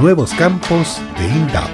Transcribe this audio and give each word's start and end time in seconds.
Nuevos 0.00 0.32
Campos 0.34 1.00
de 1.18 1.26
INDAP. 1.26 1.68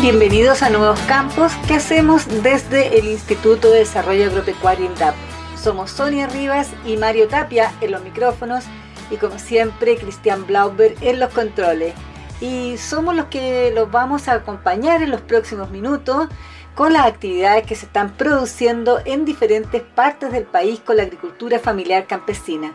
Bienvenidos 0.00 0.64
a 0.64 0.70
Nuevos 0.70 0.98
Campos 1.02 1.52
que 1.68 1.74
hacemos 1.74 2.26
desde 2.42 2.98
el 2.98 3.06
Instituto 3.06 3.70
de 3.70 3.78
Desarrollo 3.78 4.26
Agropecuario 4.26 4.86
INDAP. 4.86 5.14
Somos 5.56 5.92
Sonia 5.92 6.26
Rivas 6.26 6.70
y 6.84 6.96
Mario 6.96 7.28
Tapia 7.28 7.72
en 7.80 7.92
los 7.92 8.02
micrófonos 8.02 8.64
y 9.08 9.18
como 9.18 9.38
siempre 9.38 9.96
Cristian 9.98 10.44
Blauber 10.48 10.96
en 11.00 11.20
los 11.20 11.32
controles. 11.32 11.94
Y 12.40 12.76
somos 12.78 13.14
los 13.14 13.26
que 13.26 13.70
los 13.72 13.88
vamos 13.92 14.26
a 14.26 14.32
acompañar 14.32 15.00
en 15.00 15.12
los 15.12 15.20
próximos 15.20 15.70
minutos 15.70 16.26
con 16.74 16.92
las 16.92 17.06
actividades 17.06 17.64
que 17.66 17.76
se 17.76 17.86
están 17.86 18.16
produciendo 18.16 18.98
en 19.04 19.24
diferentes 19.24 19.80
partes 19.80 20.32
del 20.32 20.44
país 20.44 20.80
con 20.80 20.96
la 20.96 21.04
agricultura 21.04 21.60
familiar 21.60 22.08
campesina. 22.08 22.74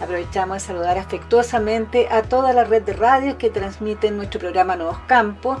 Aprovechamos 0.00 0.58
de 0.58 0.60
saludar 0.60 0.96
afectuosamente 0.96 2.08
a 2.10 2.22
toda 2.22 2.52
la 2.52 2.64
red 2.64 2.82
de 2.82 2.92
radios 2.92 3.34
que 3.36 3.50
transmiten 3.50 4.16
nuestro 4.16 4.38
programa 4.38 4.76
Nuevos 4.76 4.98
Campos. 5.08 5.58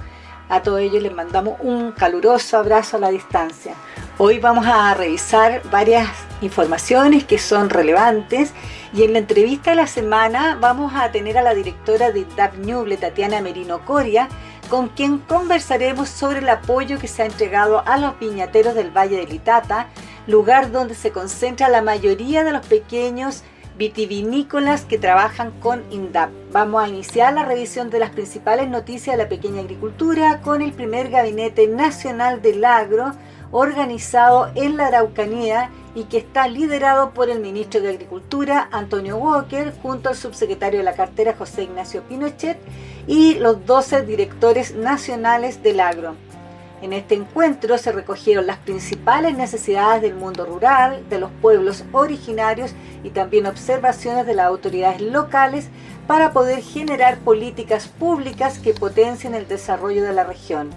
A 0.48 0.62
todos 0.62 0.80
ellos 0.80 1.02
les 1.02 1.12
mandamos 1.12 1.58
un 1.60 1.90
caluroso 1.90 2.56
abrazo 2.56 2.96
a 2.96 3.00
la 3.00 3.10
distancia. 3.10 3.74
Hoy 4.16 4.38
vamos 4.38 4.66
a 4.66 4.94
revisar 4.94 5.62
varias 5.70 6.08
informaciones 6.40 7.24
que 7.24 7.38
son 7.38 7.68
relevantes 7.68 8.52
y 8.92 9.02
en 9.02 9.12
la 9.12 9.18
entrevista 9.18 9.70
de 9.70 9.76
la 9.76 9.86
semana 9.86 10.56
vamos 10.60 10.92
a 10.94 11.10
tener 11.10 11.36
a 11.36 11.42
la 11.42 11.54
directora 11.54 12.12
de 12.12 12.24
DAP 12.36 12.58
Ñuble, 12.58 12.96
Tatiana 12.96 13.40
Merino 13.40 13.84
Coria, 13.84 14.28
con 14.70 14.88
quien 14.88 15.18
conversaremos 15.18 16.08
sobre 16.08 16.38
el 16.38 16.48
apoyo 16.48 16.98
que 16.98 17.08
se 17.08 17.22
ha 17.22 17.26
entregado 17.26 17.82
a 17.86 17.98
los 17.98 18.18
viñateros 18.18 18.74
del 18.74 18.90
Valle 18.90 19.16
de 19.16 19.26
Litata, 19.26 19.88
lugar 20.26 20.70
donde 20.70 20.94
se 20.94 21.10
concentra 21.10 21.68
la 21.68 21.82
mayoría 21.82 22.44
de 22.44 22.52
los 22.52 22.66
pequeños 22.66 23.42
vitivinícolas 23.78 24.84
que 24.84 24.98
trabajan 24.98 25.52
con 25.60 25.84
INDAP. 25.92 26.30
Vamos 26.50 26.82
a 26.82 26.88
iniciar 26.88 27.32
la 27.32 27.44
revisión 27.44 27.90
de 27.90 28.00
las 28.00 28.10
principales 28.10 28.68
noticias 28.68 29.16
de 29.16 29.22
la 29.22 29.28
pequeña 29.28 29.60
agricultura 29.60 30.40
con 30.42 30.60
el 30.60 30.72
primer 30.72 31.10
Gabinete 31.10 31.68
Nacional 31.68 32.42
del 32.42 32.64
Agro, 32.64 33.12
organizado 33.52 34.50
en 34.56 34.76
la 34.76 34.88
Araucanía 34.88 35.70
y 35.94 36.04
que 36.04 36.18
está 36.18 36.48
liderado 36.48 37.14
por 37.14 37.30
el 37.30 37.40
ministro 37.40 37.80
de 37.80 37.90
Agricultura, 37.90 38.68
Antonio 38.72 39.16
Walker, 39.16 39.72
junto 39.80 40.08
al 40.08 40.16
subsecretario 40.16 40.80
de 40.80 40.84
la 40.84 40.94
cartera, 40.94 41.34
José 41.38 41.62
Ignacio 41.62 42.02
Pinochet, 42.02 42.58
y 43.06 43.34
los 43.34 43.64
12 43.64 44.02
directores 44.02 44.74
nacionales 44.74 45.62
del 45.62 45.80
agro. 45.80 46.14
En 46.80 46.92
este 46.92 47.16
encuentro 47.16 47.76
se 47.76 47.90
recogieron 47.90 48.46
las 48.46 48.58
principales 48.58 49.36
necesidades 49.36 50.00
del 50.00 50.14
mundo 50.14 50.46
rural, 50.46 51.04
de 51.10 51.18
los 51.18 51.30
pueblos 51.42 51.84
originarios 51.90 52.72
y 53.02 53.10
también 53.10 53.46
observaciones 53.46 54.26
de 54.26 54.34
las 54.34 54.46
autoridades 54.46 55.00
locales 55.00 55.68
para 56.06 56.32
poder 56.32 56.62
generar 56.62 57.18
políticas 57.18 57.88
públicas 57.88 58.60
que 58.60 58.74
potencien 58.74 59.34
el 59.34 59.48
desarrollo 59.48 60.04
de 60.04 60.12
la 60.12 60.22
región. 60.22 60.70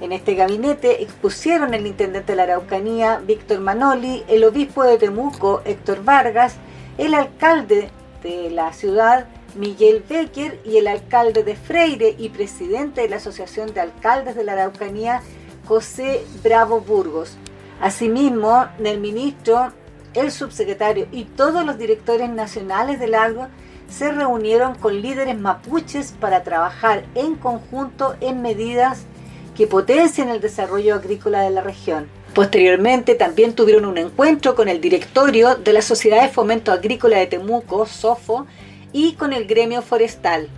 En 0.00 0.12
este 0.12 0.34
gabinete 0.34 1.02
expusieron 1.02 1.74
el 1.74 1.86
intendente 1.86 2.32
de 2.32 2.36
la 2.36 2.42
Araucanía, 2.44 3.18
Víctor 3.18 3.60
Manoli, 3.60 4.24
el 4.28 4.44
obispo 4.44 4.84
de 4.84 4.98
Temuco, 4.98 5.62
Héctor 5.64 6.02
Vargas, 6.02 6.56
el 6.96 7.14
alcalde 7.14 7.90
de 8.22 8.50
la 8.50 8.72
ciudad, 8.72 9.26
Miguel 9.56 10.04
Becker, 10.08 10.60
y 10.64 10.76
el 10.76 10.86
alcalde 10.86 11.42
de 11.42 11.56
Freire 11.56 12.14
y 12.18 12.28
presidente 12.28 13.02
de 13.02 13.08
la 13.08 13.16
Asociación 13.16 13.72
de 13.72 13.80
Alcaldes 13.80 14.36
de 14.36 14.44
la 14.44 14.52
Araucanía, 14.52 15.22
José 15.66 16.24
Bravo 16.42 16.80
Burgos. 16.80 17.36
Asimismo, 17.80 18.66
el 18.82 19.00
ministro, 19.00 19.72
el 20.14 20.30
subsecretario 20.30 21.08
y 21.12 21.24
todos 21.24 21.64
los 21.64 21.78
directores 21.78 22.30
nacionales 22.30 23.00
del 23.00 23.14
agro 23.14 23.48
se 23.88 24.10
reunieron 24.10 24.74
con 24.74 25.00
líderes 25.00 25.38
mapuches 25.38 26.12
para 26.18 26.42
trabajar 26.42 27.04
en 27.14 27.36
conjunto 27.36 28.16
en 28.20 28.42
medidas 28.42 29.04
que 29.56 29.66
potencian 29.66 30.28
el 30.28 30.40
desarrollo 30.40 30.94
agrícola 30.94 31.42
de 31.42 31.50
la 31.50 31.62
región. 31.62 32.08
Posteriormente 32.34 33.14
también 33.14 33.54
tuvieron 33.54 33.86
un 33.86 33.96
encuentro 33.96 34.54
con 34.54 34.68
el 34.68 34.80
directorio 34.80 35.54
de 35.54 35.72
la 35.72 35.80
Sociedad 35.80 36.22
de 36.22 36.28
Fomento 36.28 36.72
Agrícola 36.72 37.16
de 37.16 37.26
Temuco, 37.26 37.86
SOFO, 37.86 38.46
y 38.96 39.12
con 39.12 39.34
el 39.34 39.46
gremio 39.46 39.82
forestal. 39.82 40.48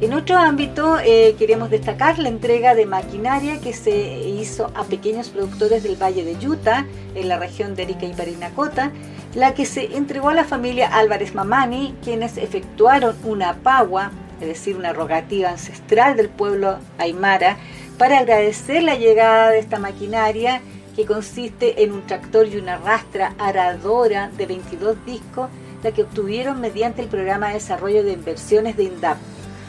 En 0.00 0.14
otro 0.14 0.38
ámbito 0.38 0.98
eh, 1.00 1.34
queremos 1.38 1.70
destacar 1.70 2.20
la 2.20 2.28
entrega 2.28 2.76
de 2.76 2.86
maquinaria 2.86 3.60
que 3.60 3.72
se 3.72 3.90
hizo 4.28 4.70
a 4.76 4.84
pequeños 4.84 5.28
productores 5.28 5.82
del 5.82 6.00
Valle 6.00 6.24
de 6.24 6.48
Utah, 6.48 6.86
en 7.16 7.28
la 7.28 7.38
región 7.38 7.74
de 7.74 7.82
Arica 7.82 8.06
y 8.06 8.12
Parinacota, 8.12 8.92
la 9.34 9.54
que 9.54 9.66
se 9.66 9.96
entregó 9.96 10.28
a 10.28 10.34
la 10.34 10.44
familia 10.44 10.86
Álvarez 10.86 11.34
Mamani, 11.34 11.96
quienes 12.04 12.36
efectuaron 12.36 13.16
una 13.24 13.56
pagua 13.56 14.12
es 14.40 14.48
decir, 14.48 14.76
una 14.76 14.92
rogativa 14.92 15.50
ancestral 15.50 16.16
del 16.16 16.28
pueblo 16.28 16.78
aymara, 16.98 17.58
para 17.98 18.20
agradecer 18.20 18.82
la 18.82 18.94
llegada 18.94 19.50
de 19.50 19.58
esta 19.58 19.78
maquinaria 19.78 20.62
que 20.94 21.06
consiste 21.06 21.82
en 21.82 21.92
un 21.92 22.06
tractor 22.06 22.48
y 22.48 22.56
una 22.56 22.78
rastra 22.78 23.34
aradora 23.38 24.30
de 24.36 24.46
22 24.46 25.04
discos, 25.06 25.48
la 25.82 25.92
que 25.92 26.02
obtuvieron 26.02 26.60
mediante 26.60 27.02
el 27.02 27.08
programa 27.08 27.48
de 27.48 27.54
desarrollo 27.54 28.04
de 28.04 28.12
inversiones 28.12 28.76
de 28.76 28.84
INDAP. 28.84 29.18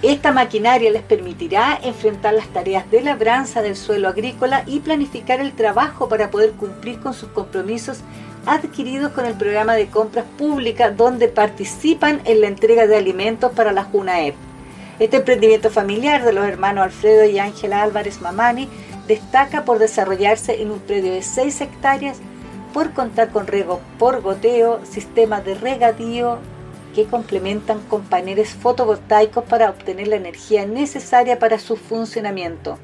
Esta 0.02 0.32
maquinaria 0.32 0.90
les 0.90 1.04
permitirá 1.04 1.80
enfrentar 1.84 2.34
las 2.34 2.48
tareas 2.48 2.90
de 2.90 3.02
labranza 3.02 3.62
del 3.62 3.76
suelo 3.76 4.10
agrícola 4.10 4.64
y 4.66 4.80
planificar 4.80 5.40
el 5.40 5.54
trabajo 5.54 6.10
para 6.10 6.32
poder 6.32 6.52
cumplir 6.54 7.00
con 7.00 7.14
sus 7.14 7.30
compromisos 7.30 8.00
adquiridos 8.48 9.12
con 9.12 9.28
el 9.28 9.36
programa 9.36 9.76
de 9.76 9.88
compras 9.88 10.26
públicas 10.38 10.98
donde 10.98 11.28
participan 11.28 12.22
en 12.26 12.42
la 12.42 12.48
entrega 12.48 12.88
de 12.88 12.98
alimentos 12.98 13.52
para 13.52 13.72
la 13.72 13.84
JUNAEP. 13.84 14.34
Este 14.98 15.18
emprendimiento 15.18 15.70
familiar 15.70 16.24
de 16.24 16.34
los 16.34 16.46
hermanos 16.46 16.86
Alfredo 16.86 17.26
y 17.26 17.40
Ángela 17.40 17.82
Álvarez 17.82 18.22
Mamani 18.22 18.68
destaca 19.08 19.66
por 19.66 19.80
desarrollarse 19.80 20.62
en 20.62 20.72
un 20.72 20.80
predio 20.80 21.14
de 21.14 21.22
6 21.22 21.62
hectáreas, 21.62 22.20
por 22.74 22.94
contar 22.94 23.30
con 23.30 23.48
riego 23.48 23.82
por 24.00 24.22
goteo, 24.22 24.80
sistemas 24.86 25.44
de 25.44 25.56
regadío 25.56 26.40
que 26.96 27.06
complementan 27.06 27.80
con 27.82 28.04
paneles 28.04 28.50
fotovoltaicos 28.50 29.44
para 29.46 29.70
obtener 29.70 30.08
la 30.08 30.18
energía 30.18 30.66
necesaria 30.66 31.40
para 31.40 31.60
su 31.60 31.78
funcionamiento. 31.78 32.78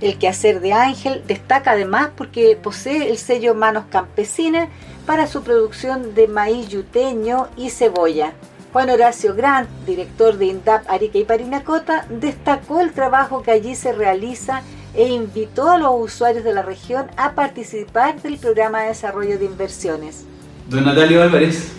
El 0.00 0.18
quehacer 0.18 0.60
de 0.60 0.72
Ángel 0.72 1.22
destaca 1.26 1.72
además 1.72 2.10
porque 2.16 2.56
posee 2.56 3.10
el 3.10 3.18
sello 3.18 3.54
Manos 3.54 3.84
Campesinas 3.90 4.68
para 5.04 5.26
su 5.26 5.42
producción 5.42 6.14
de 6.14 6.26
maíz 6.26 6.68
yuteño 6.68 7.48
y 7.56 7.70
cebolla. 7.70 8.32
Juan 8.72 8.88
Horacio 8.88 9.34
Grant, 9.34 9.68
director 9.84 10.38
de 10.38 10.46
INDAP 10.46 10.88
Arica 10.88 11.18
y 11.18 11.24
Parinacota, 11.24 12.06
destacó 12.08 12.80
el 12.80 12.92
trabajo 12.92 13.42
que 13.42 13.50
allí 13.50 13.74
se 13.74 13.92
realiza 13.92 14.62
e 14.94 15.08
invitó 15.08 15.70
a 15.70 15.78
los 15.78 15.92
usuarios 15.96 16.44
de 16.44 16.52
la 16.52 16.62
región 16.62 17.06
a 17.16 17.34
participar 17.34 18.20
del 18.22 18.36
programa 18.36 18.82
de 18.82 18.88
desarrollo 18.88 19.38
de 19.38 19.44
inversiones. 19.44 20.24
Don 20.68 20.84
Natalio 20.84 21.22
Álvarez, 21.22 21.72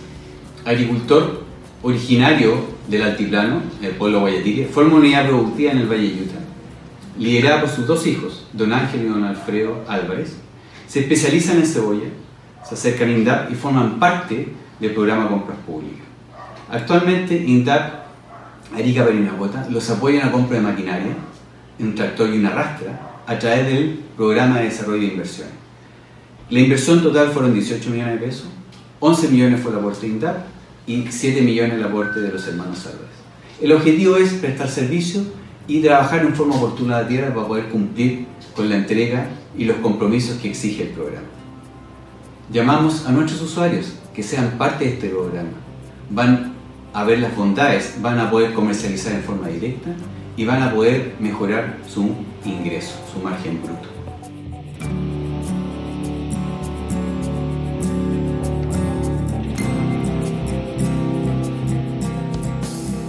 agricultor 0.64 1.42
originario 1.82 2.54
del 2.88 3.02
altiplano, 3.02 3.62
el 3.82 3.92
pueblo 3.92 4.20
Guayatique, 4.20 4.66
forma 4.66 4.94
una 4.94 5.00
unidad 5.00 5.28
productiva 5.28 5.72
en 5.72 5.78
el 5.78 5.90
Valle 5.90 6.22
Utah, 6.22 6.40
liderada 7.18 7.60
por 7.60 7.70
sus 7.70 7.86
dos 7.86 8.06
hijos, 8.06 8.46
don 8.52 8.72
Ángel 8.72 9.02
y 9.02 9.08
don 9.08 9.24
Alfredo 9.24 9.84
Álvarez. 9.88 10.36
Se 10.86 11.00
especializan 11.00 11.58
en 11.58 11.66
cebolla, 11.66 12.08
se 12.66 12.74
acercan 12.74 13.08
a 13.08 13.12
INDAP 13.12 13.50
y 13.50 13.54
forman 13.54 13.98
parte 13.98 14.52
del 14.78 14.92
programa 14.92 15.28
Compras 15.28 15.58
Públicas. 15.66 16.06
Actualmente, 16.70 17.34
INDAP, 17.34 18.02
Arica 18.74 19.04
Parinacota, 19.04 19.66
los 19.70 19.88
apoya 19.90 20.20
en 20.20 20.26
la 20.26 20.32
compra 20.32 20.56
de 20.56 20.62
maquinaria, 20.62 21.16
un 21.78 21.94
tractor 21.94 22.28
y 22.30 22.38
una 22.38 22.50
rastra, 22.50 23.12
a 23.26 23.38
través 23.38 23.66
del 23.66 24.00
programa 24.16 24.58
de 24.58 24.64
desarrollo 24.64 25.00
de 25.00 25.08
inversiones. 25.08 25.54
La 26.50 26.60
inversión 26.60 27.02
total 27.02 27.28
fueron 27.28 27.54
18 27.54 27.90
millones 27.90 28.20
de 28.20 28.26
pesos, 28.26 28.46
11 29.00 29.28
millones 29.28 29.60
fue 29.60 29.72
el 29.72 29.78
aporte 29.78 30.06
de 30.06 30.12
INDAP 30.12 30.36
y 30.86 31.06
7 31.08 31.42
millones 31.42 31.74
el 31.74 31.84
aporte 31.84 32.20
de 32.20 32.32
los 32.32 32.46
hermanos 32.46 32.86
Álvarez. 32.86 33.08
El 33.60 33.72
objetivo 33.72 34.16
es 34.16 34.32
prestar 34.34 34.68
servicio 34.68 35.22
y 35.66 35.80
trabajar 35.80 36.22
en 36.22 36.34
forma 36.34 36.56
oportuna 36.56 37.02
la 37.02 37.08
tierra 37.08 37.32
para 37.32 37.46
poder 37.46 37.68
cumplir 37.68 38.26
con 38.54 38.68
la 38.68 38.76
entrega 38.76 39.28
y 39.56 39.64
los 39.64 39.76
compromisos 39.78 40.38
que 40.38 40.50
exige 40.50 40.84
el 40.84 40.88
programa. 40.90 41.26
Llamamos 42.52 43.06
a 43.06 43.12
nuestros 43.12 43.40
usuarios 43.40 43.94
que 44.14 44.22
sean 44.22 44.58
parte 44.58 44.84
de 44.84 44.90
este 44.92 45.08
programa. 45.08 45.50
Van 46.10 46.52
a 46.92 47.04
ver 47.04 47.20
las 47.20 47.34
bondades, 47.34 47.94
van 48.02 48.18
a 48.18 48.30
poder 48.30 48.52
comercializar 48.52 49.14
en 49.14 49.22
forma 49.22 49.48
directa 49.48 49.90
y 50.36 50.44
van 50.44 50.62
a 50.62 50.72
poder 50.72 51.14
mejorar 51.20 51.78
su 51.86 52.14
ingreso, 52.44 52.94
su 53.12 53.20
margen 53.20 53.62
bruto. 53.62 53.88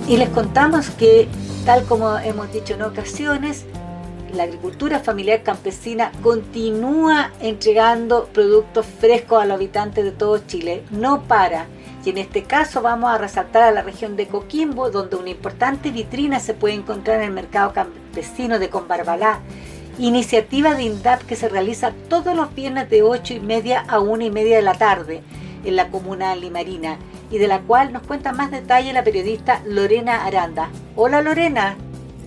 Y 0.07 0.17
les 0.17 0.29
contamos 0.29 0.89
que, 0.91 1.27
tal 1.65 1.85
como 1.85 2.17
hemos 2.19 2.51
dicho 2.51 2.73
en 2.73 2.83
ocasiones, 2.83 3.65
la 4.35 4.43
agricultura 4.43 4.99
familiar 4.99 5.43
campesina 5.43 6.11
continúa 6.21 7.31
entregando 7.39 8.25
productos 8.33 8.85
frescos 8.85 9.41
a 9.41 9.45
los 9.45 9.55
habitantes 9.55 10.03
de 10.03 10.11
todo 10.11 10.39
Chile. 10.39 10.83
No 10.91 11.23
para 11.23 11.67
Y 12.05 12.09
en 12.09 12.17
este 12.17 12.43
caso 12.43 12.81
vamos 12.81 13.09
a 13.11 13.17
resaltar 13.17 13.63
a 13.63 13.71
la 13.71 13.81
región 13.81 14.17
de 14.17 14.27
Coquimbo, 14.27 14.91
donde 14.91 15.15
una 15.15 15.29
importante 15.29 15.89
vitrina 15.89 16.39
se 16.39 16.53
puede 16.53 16.73
encontrar 16.73 17.21
en 17.21 17.27
el 17.27 17.31
mercado 17.31 17.71
campesino 17.71 18.59
de 18.59 18.69
Combarbalá, 18.69 19.39
iniciativa 19.97 20.75
de 20.75 20.83
INDAP 20.83 21.21
que 21.21 21.37
se 21.37 21.47
realiza 21.47 21.93
todos 22.09 22.35
los 22.35 22.53
viernes 22.53 22.89
de 22.89 23.03
8 23.03 23.35
y 23.35 23.39
media 23.39 23.85
a 23.87 23.99
1 23.99 24.25
y 24.25 24.31
media 24.31 24.57
de 24.57 24.63
la 24.63 24.73
tarde 24.73 25.21
en 25.63 25.77
la 25.77 25.89
comuna 25.89 26.35
limarina 26.35 26.97
y 27.31 27.37
de 27.37 27.47
la 27.47 27.61
cual 27.61 27.93
nos 27.93 28.03
cuenta 28.03 28.33
más 28.33 28.51
detalle 28.51 28.91
la 28.91 29.05
periodista 29.05 29.61
Lorena 29.65 30.25
Aranda. 30.25 30.69
Hola 30.97 31.21
Lorena. 31.21 31.77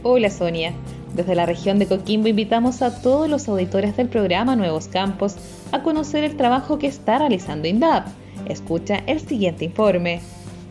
Hola 0.02 0.30
Sonia. 0.30 0.72
Desde 1.12 1.34
la 1.34 1.44
región 1.44 1.78
de 1.78 1.86
Coquimbo 1.86 2.28
invitamos 2.28 2.80
a 2.80 3.02
todos 3.02 3.28
los 3.28 3.46
auditores 3.46 3.96
del 3.96 4.08
programa 4.08 4.56
Nuevos 4.56 4.88
Campos 4.88 5.36
a 5.70 5.82
conocer 5.82 6.24
el 6.24 6.36
trabajo 6.36 6.78
que 6.78 6.86
está 6.86 7.18
realizando 7.18 7.68
INDAP 7.68 8.06
Escucha 8.46 9.02
el 9.06 9.20
siguiente 9.20 9.64
informe. 9.64 10.20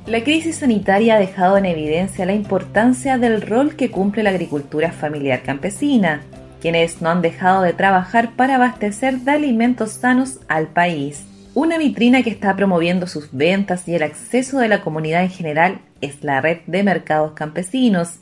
La 0.07 0.23
crisis 0.23 0.57
sanitaria 0.57 1.15
ha 1.15 1.19
dejado 1.19 1.57
en 1.57 1.65
evidencia 1.65 2.25
la 2.25 2.33
importancia 2.33 3.17
del 3.17 3.41
rol 3.41 3.75
que 3.75 3.89
cumple 3.89 4.23
la 4.23 4.29
agricultura 4.29 4.91
familiar 4.91 5.41
campesina, 5.41 6.21
quienes 6.61 7.01
no 7.01 7.09
han 7.09 7.21
dejado 7.21 7.63
de 7.63 7.73
trabajar 7.73 8.35
para 8.35 8.55
abastecer 8.55 9.19
de 9.19 9.31
alimentos 9.31 9.91
sanos 9.91 10.39
al 10.47 10.67
país. 10.67 11.25
Una 11.55 11.77
vitrina 11.77 12.21
que 12.21 12.29
está 12.29 12.55
promoviendo 12.55 13.07
sus 13.07 13.29
ventas 13.31 13.87
y 13.87 13.95
el 13.95 14.03
acceso 14.03 14.59
de 14.59 14.67
la 14.67 14.81
comunidad 14.81 15.23
en 15.23 15.29
general 15.29 15.79
es 16.01 16.23
la 16.23 16.41
Red 16.41 16.59
de 16.67 16.83
Mercados 16.83 17.31
Campesinos, 17.31 18.19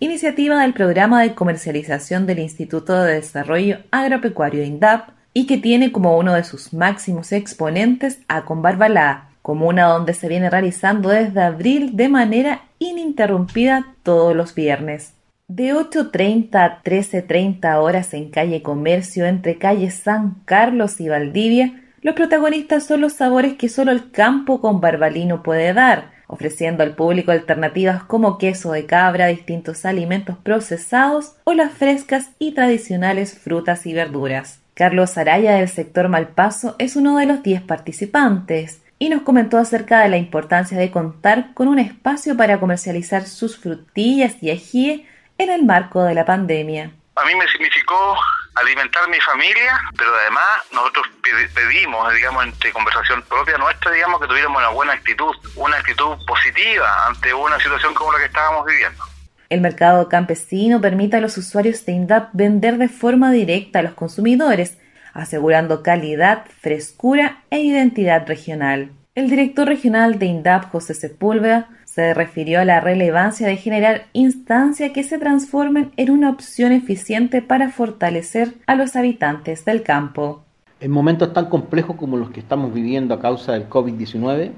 iniciativa 0.00 0.60
del 0.60 0.74
programa 0.74 1.22
de 1.22 1.34
comercialización 1.34 2.26
del 2.26 2.40
Instituto 2.40 3.02
de 3.02 3.14
Desarrollo 3.14 3.78
Agropecuario 3.90 4.64
INDAP, 4.64 5.15
y 5.36 5.46
que 5.46 5.58
tiene 5.58 5.92
como 5.92 6.16
uno 6.16 6.32
de 6.32 6.44
sus 6.44 6.72
máximos 6.72 7.30
exponentes 7.30 8.20
a 8.26 8.46
Combarbalá, 8.46 9.28
comuna 9.42 9.84
donde 9.84 10.14
se 10.14 10.28
viene 10.28 10.48
realizando 10.48 11.10
desde 11.10 11.42
abril 11.42 11.94
de 11.94 12.08
manera 12.08 12.62
ininterrumpida 12.78 13.84
todos 14.02 14.34
los 14.34 14.54
viernes. 14.54 15.12
De 15.46 15.74
8.30 15.74 16.54
a 16.54 16.82
13.30 16.82 17.76
horas 17.82 18.14
en 18.14 18.30
calle 18.30 18.62
Comercio 18.62 19.26
entre 19.26 19.58
calles 19.58 19.96
San 19.96 20.36
Carlos 20.46 21.02
y 21.02 21.10
Valdivia, 21.10 21.82
los 22.00 22.14
protagonistas 22.14 22.86
son 22.86 23.02
los 23.02 23.12
sabores 23.12 23.58
que 23.58 23.68
solo 23.68 23.92
el 23.92 24.10
campo 24.10 24.62
con 24.62 24.80
barbalino 24.80 25.42
puede 25.42 25.74
dar, 25.74 26.12
ofreciendo 26.28 26.82
al 26.82 26.94
público 26.94 27.30
alternativas 27.30 28.02
como 28.04 28.38
queso 28.38 28.72
de 28.72 28.86
cabra, 28.86 29.26
distintos 29.26 29.84
alimentos 29.84 30.38
procesados 30.38 31.36
o 31.44 31.52
las 31.52 31.72
frescas 31.72 32.30
y 32.38 32.52
tradicionales 32.52 33.38
frutas 33.38 33.84
y 33.84 33.92
verduras. 33.92 34.62
Carlos 34.76 35.16
Araya 35.16 35.54
del 35.54 35.70
sector 35.70 36.08
Malpaso 36.08 36.76
es 36.78 36.96
uno 36.96 37.16
de 37.16 37.24
los 37.24 37.42
10 37.42 37.62
participantes 37.62 38.82
y 38.98 39.08
nos 39.08 39.22
comentó 39.22 39.56
acerca 39.56 40.00
de 40.00 40.10
la 40.10 40.18
importancia 40.18 40.76
de 40.76 40.90
contar 40.90 41.54
con 41.54 41.68
un 41.68 41.78
espacio 41.78 42.36
para 42.36 42.60
comercializar 42.60 43.26
sus 43.26 43.58
frutillas 43.58 44.34
y 44.42 44.50
ají 44.50 45.08
en 45.38 45.50
el 45.50 45.64
marco 45.64 46.04
de 46.04 46.12
la 46.12 46.26
pandemia. 46.26 46.90
A 47.14 47.24
mí 47.24 47.34
me 47.34 47.48
significó 47.48 48.18
alimentar 48.54 49.08
mi 49.08 49.18
familia, 49.20 49.80
pero 49.96 50.14
además 50.14 50.44
nosotros 50.70 51.06
pedimos, 51.54 52.12
digamos, 52.12 52.44
entre 52.44 52.70
conversación 52.70 53.22
propia 53.22 53.56
nuestra, 53.56 53.92
digamos, 53.92 54.20
que 54.20 54.26
tuviéramos 54.26 54.58
una 54.58 54.68
buena 54.68 54.92
actitud, 54.92 55.34
una 55.54 55.78
actitud 55.78 56.18
positiva 56.26 57.06
ante 57.06 57.32
una 57.32 57.58
situación 57.60 57.94
como 57.94 58.12
la 58.12 58.18
que 58.18 58.26
estábamos 58.26 58.66
viviendo. 58.66 59.02
El 59.48 59.60
mercado 59.60 60.08
campesino 60.08 60.80
permite 60.80 61.16
a 61.16 61.20
los 61.20 61.38
usuarios 61.38 61.84
de 61.86 61.92
INDAP 61.92 62.30
vender 62.32 62.78
de 62.78 62.88
forma 62.88 63.30
directa 63.30 63.78
a 63.78 63.82
los 63.82 63.94
consumidores, 63.94 64.78
asegurando 65.12 65.82
calidad, 65.82 66.44
frescura 66.60 67.42
e 67.50 67.60
identidad 67.60 68.26
regional. 68.26 68.90
El 69.14 69.30
director 69.30 69.68
regional 69.68 70.18
de 70.18 70.26
INDAP, 70.26 70.70
José 70.70 70.94
Sepúlveda, 70.94 71.68
se 71.84 72.12
refirió 72.12 72.60
a 72.60 72.64
la 72.66 72.80
relevancia 72.80 73.46
de 73.46 73.56
generar 73.56 74.06
instancias 74.12 74.92
que 74.92 75.04
se 75.04 75.18
transformen 75.18 75.92
en 75.96 76.10
una 76.10 76.28
opción 76.28 76.72
eficiente 76.72 77.40
para 77.40 77.70
fortalecer 77.70 78.52
a 78.66 78.74
los 78.74 78.96
habitantes 78.96 79.64
del 79.64 79.82
campo. 79.82 80.44
En 80.80 80.90
momentos 80.90 81.32
tan 81.32 81.48
complejos 81.48 81.96
como 81.96 82.18
los 82.18 82.30
que 82.30 82.40
estamos 82.40 82.74
viviendo 82.74 83.14
a 83.14 83.20
causa 83.20 83.52
del 83.52 83.70
COVID-19, 83.70 84.50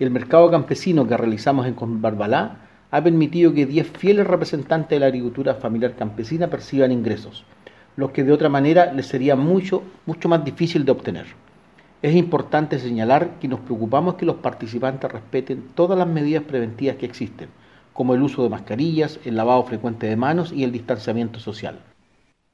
el 0.00 0.10
mercado 0.10 0.50
campesino 0.50 1.06
que 1.06 1.16
realizamos 1.16 1.66
en 1.66 1.76
Barbalá 2.02 2.69
ha 2.90 3.02
permitido 3.02 3.54
que 3.54 3.66
10 3.66 3.88
fieles 3.88 4.26
representantes 4.26 4.90
de 4.90 5.00
la 5.00 5.06
agricultura 5.06 5.54
familiar 5.54 5.94
campesina 5.94 6.48
perciban 6.48 6.92
ingresos, 6.92 7.44
los 7.96 8.10
que 8.10 8.24
de 8.24 8.32
otra 8.32 8.48
manera 8.48 8.92
les 8.92 9.06
sería 9.06 9.36
mucho, 9.36 9.82
mucho 10.06 10.28
más 10.28 10.44
difícil 10.44 10.84
de 10.84 10.92
obtener. 10.92 11.26
Es 12.02 12.14
importante 12.14 12.78
señalar 12.78 13.38
que 13.40 13.48
nos 13.48 13.60
preocupamos 13.60 14.14
que 14.14 14.24
los 14.26 14.36
participantes 14.36 15.12
respeten 15.12 15.68
todas 15.74 15.98
las 15.98 16.08
medidas 16.08 16.42
preventivas 16.44 16.96
que 16.96 17.06
existen, 17.06 17.48
como 17.92 18.14
el 18.14 18.22
uso 18.22 18.42
de 18.42 18.48
mascarillas, 18.48 19.20
el 19.24 19.36
lavado 19.36 19.62
frecuente 19.64 20.06
de 20.06 20.16
manos 20.16 20.52
y 20.52 20.64
el 20.64 20.72
distanciamiento 20.72 21.38
social. 21.38 21.78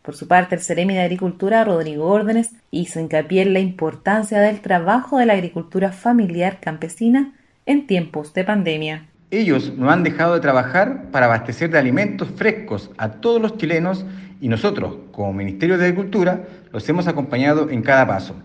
Por 0.03 0.17
su 0.17 0.29
parte, 0.29 0.55
el 0.55 0.61
Ceremi 0.61 0.95
de 0.95 1.01
Agricultura, 1.01 1.65
Rodrigo 1.65 2.07
Órdenes, 2.07 2.53
hizo 2.71 3.01
hincapié 3.01 3.43
en 3.43 3.53
la 3.53 3.61
importancia 3.61 4.41
del 4.41 4.61
trabajo 4.61 5.19
de 5.19 5.27
la 5.27 5.33
agricultura 5.33 5.93
familiar 5.93 6.61
campesina 6.61 7.35
en 7.67 7.87
tiempos 7.87 8.33
de 8.35 8.45
pandemia. 8.45 9.09
Ellos 9.31 9.73
no 9.77 9.91
han 9.91 10.05
dejado 10.05 10.35
de 10.35 10.41
trabajar 10.41 11.11
para 11.11 11.27
abastecer 11.27 11.69
de 11.71 11.79
alimentos 11.79 12.29
frescos 12.37 12.91
a 12.97 13.09
todos 13.11 13.43
los 13.43 13.57
chilenos 13.57 14.07
y 14.41 14.49
nosotros, 14.49 14.99
como 15.11 15.33
Ministerio 15.33 15.79
de 15.79 15.87
Agricultura, 15.87 16.45
los 16.73 16.89
hemos 16.89 17.09
acompañado 17.09 17.69
en 17.69 17.83
cada 17.83 18.07
paso, 18.07 18.37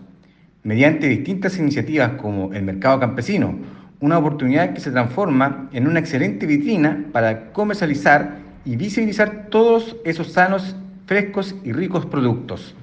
mediante 0.64 1.06
distintas 1.06 1.56
iniciativas 1.56 2.12
como 2.12 2.52
el 2.52 2.64
mercado 2.64 2.98
campesino, 2.98 3.58
una 4.00 4.18
oportunidad 4.18 4.74
que 4.74 4.80
se 4.80 4.90
transforma 4.90 5.68
en 5.72 5.86
una 5.86 6.00
excelente 6.00 6.46
vitrina 6.46 7.04
para 7.12 7.52
comercializar 7.52 8.38
y 8.64 8.74
visibilizar 8.74 9.46
todos 9.50 9.96
esos 10.04 10.32
sanos, 10.32 10.74
frescos 11.06 11.54
y 11.62 11.72
ricos 11.72 12.06
productos. 12.06 12.74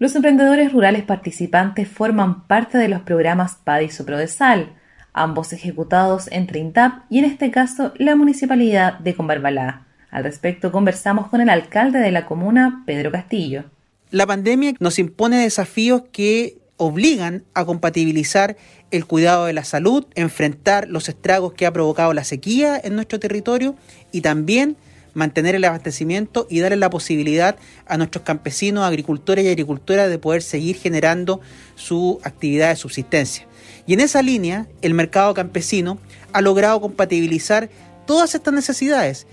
Los 0.00 0.16
emprendedores 0.16 0.72
rurales 0.72 1.04
participantes 1.04 1.86
forman 1.86 2.48
parte 2.48 2.78
de 2.78 2.88
los 2.88 3.02
programas 3.02 3.56
PAD 3.62 3.80
y 3.80 3.88
Soprodesal, 3.90 4.72
ambos 5.12 5.52
ejecutados 5.52 6.28
entre 6.30 6.60
INTAP 6.60 7.02
y 7.10 7.18
en 7.18 7.24
este 7.24 7.50
caso 7.50 7.92
la 7.96 8.16
Municipalidad 8.16 8.98
de 8.98 9.14
Combarbalá. 9.14 9.86
Al 10.10 10.24
respecto 10.24 10.72
conversamos 10.72 11.28
con 11.28 11.40
el 11.40 11.50
alcalde 11.50 11.98
de 11.98 12.10
la 12.10 12.26
comuna, 12.26 12.82
Pedro 12.86 13.10
Castillo. 13.12 13.64
La 14.10 14.26
pandemia 14.26 14.72
nos 14.80 14.98
impone 14.98 15.38
desafíos 15.38 16.02
que 16.12 16.58
obligan 16.78 17.44
a 17.54 17.66
compatibilizar 17.66 18.56
el 18.90 19.04
cuidado 19.04 19.46
de 19.46 19.52
la 19.52 19.64
salud, 19.64 20.06
enfrentar 20.14 20.88
los 20.88 21.08
estragos 21.08 21.52
que 21.52 21.66
ha 21.66 21.72
provocado 21.72 22.14
la 22.14 22.24
sequía 22.24 22.80
en 22.82 22.94
nuestro 22.94 23.18
territorio 23.18 23.74
y 24.12 24.22
también 24.22 24.76
mantener 25.14 25.54
el 25.54 25.64
abastecimiento 25.64 26.46
y 26.48 26.60
darle 26.60 26.76
la 26.76 26.90
posibilidad 26.90 27.56
a 27.86 27.96
nuestros 27.96 28.24
campesinos, 28.24 28.84
agricultores 28.84 29.44
y 29.44 29.48
agricultoras 29.48 30.08
de 30.08 30.18
poder 30.18 30.42
seguir 30.42 30.76
generando 30.76 31.40
su 31.74 32.20
actividad 32.24 32.70
de 32.70 32.76
subsistencia. 32.76 33.46
Y 33.86 33.94
en 33.94 34.00
esa 34.00 34.22
línea, 34.22 34.66
el 34.82 34.94
mercado 34.94 35.34
campesino 35.34 35.98
ha 36.32 36.40
logrado 36.40 36.80
compatibilizar 36.80 37.70
todas 38.06 38.34
estas 38.34 38.54
necesidades. 38.54 39.26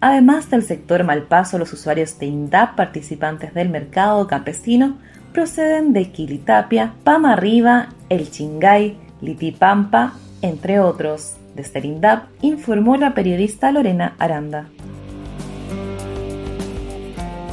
Además 0.00 0.50
del 0.50 0.62
sector 0.62 1.04
Malpaso, 1.04 1.58
los 1.58 1.72
usuarios 1.72 2.18
de 2.18 2.26
INDAP 2.26 2.74
participantes 2.74 3.52
del 3.54 3.68
mercado 3.68 4.26
campesino 4.26 4.98
proceden 5.32 5.92
de 5.92 6.10
Quilitapia, 6.10 6.94
Pama 7.04 7.34
Arriba, 7.34 7.90
El 8.08 8.30
Chingay, 8.30 8.96
Litipampa, 9.20 10.14
entre 10.42 10.80
otros. 10.80 11.36
Desde 11.54 11.80
el 11.80 11.84
INDAP 11.86 12.24
informó 12.40 12.96
la 12.96 13.14
periodista 13.14 13.70
Lorena 13.72 14.14
Aranda. 14.18 14.68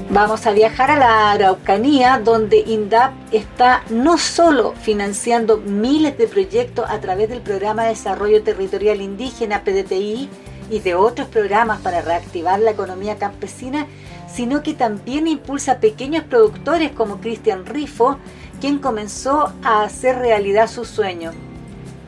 Vamos 0.10 0.48
a 0.48 0.54
viajar 0.54 0.90
a 0.90 0.96
la 0.96 1.32
Araucanía, 1.32 2.22
donde 2.24 2.60
INDAP 2.60 3.12
está 3.34 3.84
no 3.90 4.18
solo 4.18 4.74
financiando 4.82 5.58
miles 5.58 6.18
de 6.18 6.30
proyectos 6.30 6.86
a 6.90 7.02
través 7.02 7.28
del 7.28 7.42
Programa 7.42 7.84
de 7.84 7.90
Desarrollo 7.90 8.42
Territorial 8.42 9.02
Indígena, 9.02 9.66
PDTI, 9.66 10.30
y 10.70 10.80
de 10.80 10.96
otros 10.96 11.28
programas 11.28 11.82
para 11.82 12.02
reactivar 12.02 12.62
la 12.62 12.72
economía 12.72 13.18
campesina, 13.18 13.86
sino 14.34 14.64
que 14.64 14.74
también 14.74 15.28
impulsa 15.28 15.82
pequeños 15.82 16.24
productores 16.24 16.92
como 16.92 17.20
Cristian 17.20 17.66
Rifo, 17.66 18.18
quien 18.62 18.80
comenzó 18.80 19.52
a 19.62 19.84
hacer 19.84 20.20
realidad 20.20 20.70
su 20.70 20.86
sueño. 20.86 21.32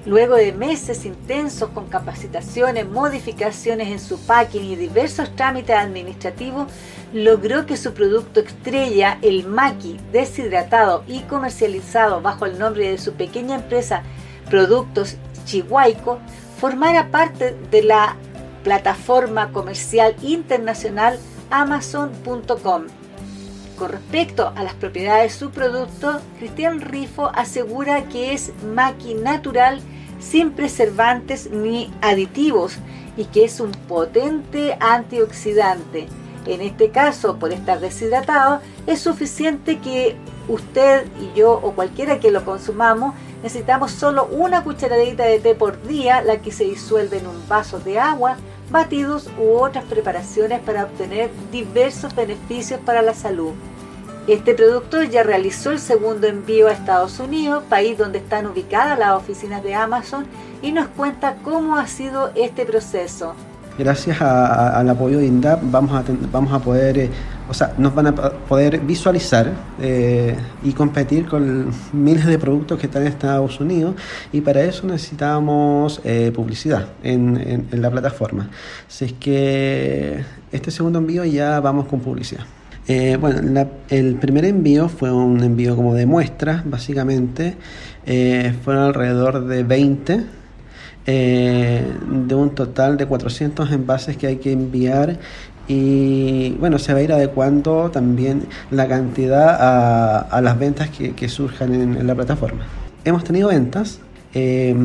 Luego 0.06 0.36
de 0.36 0.54
meses 0.54 1.06
intensos 1.06 1.70
con 1.72 1.88
capacitaciones, 1.88 2.88
modificaciones 2.88 3.90
en 3.90 4.00
su 4.00 4.18
packing 4.20 4.64
y 4.64 4.76
diversos 4.78 5.36
trámites 5.36 5.76
administrativos, 5.76 6.68
logró 7.14 7.66
que 7.66 7.78
su 7.78 7.94
producto 7.94 8.40
estrella, 8.40 9.18
el 9.22 9.46
maqui 9.48 10.00
deshidratado 10.12 11.04
y 11.08 11.22
comercializado 11.22 12.22
bajo 12.22 12.46
el 12.46 12.60
nombre 12.60 12.90
de 12.90 12.98
su 12.98 13.14
pequeña 13.14 13.56
empresa 13.56 14.04
Productos 14.50 15.18
Chihuaico, 15.46 16.20
formara 16.60 17.10
parte 17.10 17.56
de 17.72 17.84
la 17.84 18.16
plataforma 18.64 19.52
comercial 19.52 20.16
internacional 20.22 21.18
Amazon.com. 21.50 22.84
Con 23.78 23.92
respecto 23.92 24.52
a 24.56 24.64
las 24.64 24.74
propiedades 24.74 25.34
de 25.34 25.40
su 25.40 25.52
producto, 25.52 26.20
Cristian 26.38 26.82
Rifo 26.82 27.32
asegura 27.34 28.04
que 28.10 28.34
es 28.34 28.52
maqui 28.76 29.14
natural 29.14 29.80
sin 30.20 30.52
preservantes 30.52 31.50
ni 31.50 31.90
aditivos 32.02 32.78
y 33.16 33.26
que 33.26 33.46
es 33.46 33.60
un 33.62 33.72
potente 33.72 34.78
antioxidante. 34.82 36.08
En 36.46 36.62
este 36.62 36.90
caso, 36.90 37.38
por 37.38 37.52
estar 37.52 37.80
deshidratado, 37.80 38.62
es 38.88 39.02
suficiente 39.02 39.80
que 39.80 40.16
usted 40.48 41.06
y 41.22 41.38
yo 41.38 41.54
o 41.54 41.74
cualquiera 41.74 42.20
que 42.20 42.32
lo 42.32 42.44
consumamos 42.44 43.14
necesitamos 43.44 43.92
solo 43.92 44.26
una 44.32 44.64
cucharadita 44.64 45.24
de 45.24 45.40
té 45.40 45.56
por 45.56 45.82
día, 45.84 46.22
la 46.22 46.38
que 46.38 46.52
se 46.52 46.66
disuelve 46.66 47.18
en 47.18 47.28
un 47.28 47.48
vaso 47.48 47.80
de 47.80 48.00
agua, 48.00 48.38
batidos 48.70 49.30
u 49.40 49.58
otras 49.58 49.86
preparaciones 49.86 50.60
para 50.60 50.84
obtener 50.84 51.30
diversos 51.52 52.14
beneficios 52.16 52.80
para 52.82 53.02
la 53.02 53.14
salud. 53.14 53.54
Este 54.28 54.54
producto 54.54 55.02
ya 55.02 55.24
realizó 55.24 55.72
el 55.72 55.80
segundo 55.80 56.28
envío 56.28 56.68
a 56.68 56.72
Estados 56.74 57.20
Unidos, 57.20 57.64
país 57.68 57.98
donde 57.98 58.20
están 58.20 58.46
ubicadas 58.46 59.00
las 59.00 59.14
oficinas 59.14 59.64
de 59.64 59.74
Amazon, 59.74 60.28
y 60.62 60.72
nos 60.72 60.88
cuenta 60.90 61.38
cómo 61.44 61.78
ha 61.78 61.88
sido 61.88 62.32
este 62.36 62.66
proceso. 62.66 63.34
Gracias 63.80 64.22
al 64.22 64.90
apoyo 64.90 65.20
de 65.20 65.28
INDAP 65.28 65.62
vamos 65.72 65.94
a, 65.94 66.04
vamos 66.34 66.52
a 66.52 66.60
poder, 66.60 66.98
eh, 66.98 67.10
o 67.48 67.54
sea, 67.54 67.74
nos 67.78 67.96
van 67.96 68.08
a 68.08 68.14
poder 68.14 68.82
visualizar 68.82 69.54
eh, 69.82 70.36
y 70.66 70.74
competir 70.74 71.26
con 71.26 71.72
miles 71.94 72.26
de 72.26 72.38
productos 72.38 72.78
que 72.78 72.88
están 72.88 73.04
en 73.04 73.08
Estados 73.08 73.58
Unidos 73.62 73.96
y 74.34 74.42
para 74.42 74.64
eso 74.64 74.86
necesitamos 74.86 76.02
eh, 76.04 76.30
publicidad 76.36 76.90
en, 77.04 77.68
en 77.72 77.82
la 77.82 77.90
plataforma. 77.90 78.50
Así 78.86 79.06
es 79.06 79.14
que 79.14 80.26
este 80.52 80.72
segundo 80.72 81.00
envío 81.00 81.24
ya 81.24 81.62
vamos 81.62 81.88
con 81.88 82.02
publicidad. 82.02 82.44
Bueno, 83.22 83.66
el 83.90 84.16
primer 84.16 84.44
envío 84.44 84.90
fue 84.90 85.10
un 85.12 85.42
envío 85.42 85.76
como 85.76 85.94
de 85.94 86.08
muestras, 86.08 86.68
básicamente. 86.68 87.56
Fueron 88.64 88.84
alrededor 88.84 89.46
de 89.46 89.64
20, 89.64 90.26
eh, 91.12 91.84
de 92.06 92.36
un 92.36 92.52
total 92.52 92.96
de 92.96 93.08
400 93.08 93.72
envases 93.72 94.16
que 94.16 94.28
hay 94.28 94.36
que 94.36 94.52
enviar. 94.52 95.18
Y 95.68 96.52
bueno, 96.60 96.78
se 96.78 96.94
va 96.94 97.00
a 97.00 97.02
ir 97.02 97.12
adecuando 97.12 97.90
también 97.90 98.48
la 98.70 98.88
cantidad 98.88 100.28
a, 100.30 100.42
las 100.42 100.60
ventas 100.60 100.90
que, 100.90 101.30
surjan 101.30 101.74
en 101.74 102.06
la 102.06 102.14
plataforma. 102.14 102.62
Hemos 103.06 103.24
tenido 103.24 103.48
ventas, 103.48 104.00
eh, 104.36 104.76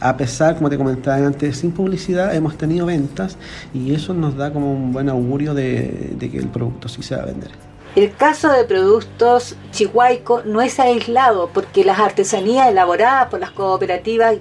a 0.00 0.16
pesar, 0.16 0.56
como 0.56 0.70
te 0.70 0.78
comentaba 0.78 1.18
antes, 1.18 1.58
sin 1.58 1.72
publicidad 1.72 2.34
hemos 2.34 2.56
tenido 2.56 2.86
ventas 2.86 3.36
y 3.74 3.92
eso 3.92 4.14
nos 4.14 4.36
da 4.36 4.50
como 4.50 4.72
un 4.72 4.92
buen 4.92 5.10
augurio 5.10 5.52
de, 5.52 6.16
que 6.18 6.38
el 6.38 6.48
producto 6.48 6.88
sí 6.88 7.02
se 7.02 7.14
va 7.14 7.24
a 7.24 7.26
vender. 7.26 7.50
El 7.94 8.14
caso 8.14 8.50
de 8.50 8.64
productos 8.64 9.56
chihuaico 9.72 10.42
no 10.44 10.62
es 10.62 10.80
aislado 10.80 11.50
porque 11.52 11.84
las 11.84 11.98
artesanías 11.98 12.68
elaboradas 12.68 13.28
por 13.28 13.40
las 13.40 13.50
cooperativas 13.50 14.36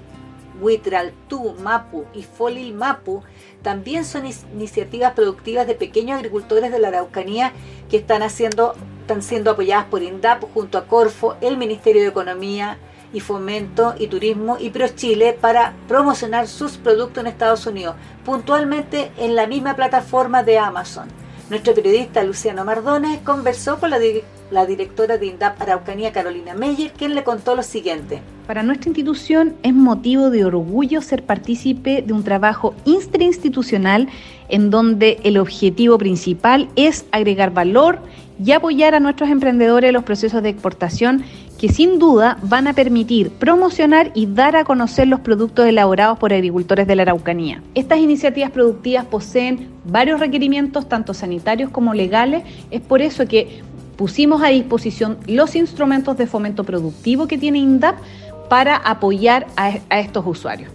Huitraltú, 0.62 1.55
Mapu 1.62 2.05
y 2.13 2.24
Folil 2.24 2.74
Mapu 2.74 3.24
también 3.62 4.05
son 4.05 4.25
iniciativas 4.25 5.13
productivas 5.13 5.67
de 5.67 5.75
pequeños 5.75 6.17
agricultores 6.17 6.71
de 6.71 6.79
la 6.79 6.89
Araucanía 6.89 7.53
que 7.89 7.97
están, 7.97 8.24
haciendo, 8.24 8.75
están 9.01 9.21
siendo 9.21 9.51
apoyadas 9.51 9.85
por 9.85 10.03
INDAP 10.03 10.43
junto 10.53 10.77
a 10.77 10.88
Corfo, 10.88 11.35
el 11.41 11.57
Ministerio 11.57 12.01
de 12.01 12.09
Economía, 12.09 12.77
y 13.15 13.21
Fomento 13.21 13.95
y 13.97 14.07
Turismo 14.07 14.57
y 14.59 14.71
ProChile 14.71 15.33
para 15.33 15.74
promocionar 15.88 16.50
sus 16.50 16.77
productos 16.77 17.21
en 17.21 17.27
Estados 17.27 17.65
Unidos, 17.65 17.95
puntualmente 18.25 19.12
en 19.17 19.35
la 19.35 19.47
misma 19.47 19.75
plataforma 19.75 20.43
de 20.43 20.59
Amazon. 20.59 21.07
Nuestro 21.47 21.75
periodista 21.75 22.23
Luciano 22.23 22.65
Mardones 22.65 23.19
conversó 23.19 23.79
con 23.79 23.91
la, 23.91 23.99
la 24.49 24.65
directora 24.65 25.19
de 25.19 25.27
INDAP 25.27 25.61
Araucanía, 25.61 26.11
Carolina 26.11 26.55
Meyer, 26.55 26.91
quien 26.91 27.13
le 27.13 27.23
contó 27.23 27.55
lo 27.55 27.61
siguiente. 27.61 28.19
Para 28.47 28.63
nuestra 28.63 28.89
institución 28.89 29.53
es 29.61 29.75
motivo 29.75 30.31
de 30.31 30.43
orgullo 30.43 31.03
ser 31.03 31.21
partícipe 31.21 32.01
de 32.01 32.13
un 32.13 32.23
trabajo 32.23 32.73
interinstitucional 32.85 34.07
en 34.49 34.71
donde 34.71 35.19
el 35.23 35.37
objetivo 35.37 35.99
principal 35.99 36.67
es 36.75 37.05
agregar 37.11 37.51
valor 37.51 37.99
y 38.43 38.51
apoyar 38.51 38.95
a 38.95 38.99
nuestros 38.99 39.29
emprendedores 39.29 39.89
en 39.89 39.93
los 39.93 40.03
procesos 40.03 40.41
de 40.41 40.49
exportación 40.49 41.23
que 41.59 41.69
sin 41.69 42.00
duda 42.00 42.38
van 42.41 42.67
a 42.67 42.74
permitir 42.74 43.31
promocionar 43.31 44.12
y 44.13 44.25
dar 44.25 44.55
a 44.55 44.65
conocer 44.65 45.07
los 45.07 45.21
productos 45.21 45.67
elaborados 45.67 46.17
por 46.17 46.33
agricultores 46.33 46.88
de 46.88 46.95
la 46.95 47.03
Araucanía. 47.03 47.62
Estas 47.75 48.00
iniciativas 48.00 48.51
productivas 48.51 49.05
poseen 49.05 49.69
varios 49.85 50.19
requerimientos, 50.19 50.89
tanto 50.89 51.13
sanitarios 51.13 51.69
como 51.69 51.93
legales, 51.93 52.43
es 52.71 52.81
por 52.81 53.01
eso 53.01 53.27
que 53.27 53.62
pusimos 53.95 54.43
a 54.43 54.50
disposición 54.50 55.17
los 55.27 55.55
instrumentos 55.55 56.17
de 56.17 56.27
fomento 56.27 56.63
productivo 56.63 57.27
que 57.27 57.38
tiene 57.38 57.59
INDAP 57.59 57.95
para 58.50 58.75
apoyar 58.75 59.47
a, 59.55 60.00
estos 60.00 60.25
usuarios. 60.25 60.71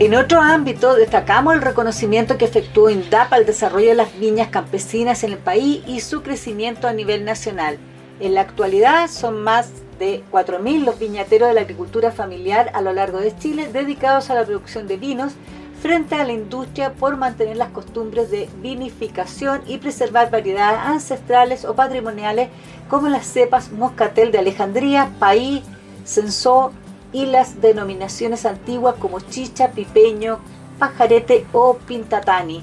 En 0.00 0.16
otro 0.16 0.40
ámbito, 0.40 0.96
destacamos 0.96 1.54
el 1.54 1.62
reconocimiento 1.62 2.36
que 2.36 2.46
efectuó 2.46 2.90
INDAP 2.90 3.32
al 3.32 3.46
desarrollo 3.46 3.90
de 3.90 3.94
las 3.94 4.18
viñas 4.18 4.48
campesinas 4.48 5.22
en 5.22 5.32
el 5.32 5.38
país 5.38 5.84
y 5.86 6.00
su 6.00 6.22
crecimiento 6.22 6.88
a 6.88 6.92
nivel 6.92 7.24
nacional. 7.24 7.78
En 8.18 8.34
la 8.34 8.40
actualidad 8.40 9.08
son 9.08 9.40
más 9.44 9.70
de 10.00 10.24
4.000 10.32 10.84
los 10.84 10.98
viñateros 10.98 11.48
de 11.48 11.54
la 11.54 11.60
agricultura 11.60 12.10
familiar 12.10 12.72
a 12.74 12.80
lo 12.80 12.92
largo 12.92 13.18
de 13.20 13.38
Chile 13.38 13.68
dedicados 13.72 14.30
a 14.30 14.34
la 14.34 14.44
producción 14.44 14.88
de 14.88 14.96
vinos 14.96 15.34
frente 15.80 16.16
a 16.16 16.24
la 16.24 16.32
industria 16.32 16.94
por 16.94 17.16
mantener 17.16 17.56
las 17.56 17.70
costumbres 17.70 18.32
de 18.32 18.48
vinificación 18.60 19.62
y 19.64 19.78
preservar 19.78 20.28
variedades 20.28 20.80
ancestrales 20.80 21.64
o 21.64 21.76
patrimoniales 21.76 22.48
como 22.88 23.08
las 23.08 23.26
cepas 23.26 23.70
Moscatel 23.70 24.32
de 24.32 24.38
Alejandría, 24.38 25.10
País, 25.20 25.62
Sensó, 26.04 26.72
y 27.14 27.26
las 27.26 27.60
denominaciones 27.60 28.44
antiguas 28.44 28.96
como 28.98 29.20
chicha, 29.20 29.70
pipeño, 29.70 30.40
pajarete 30.80 31.46
o 31.52 31.76
pintatani. 31.76 32.60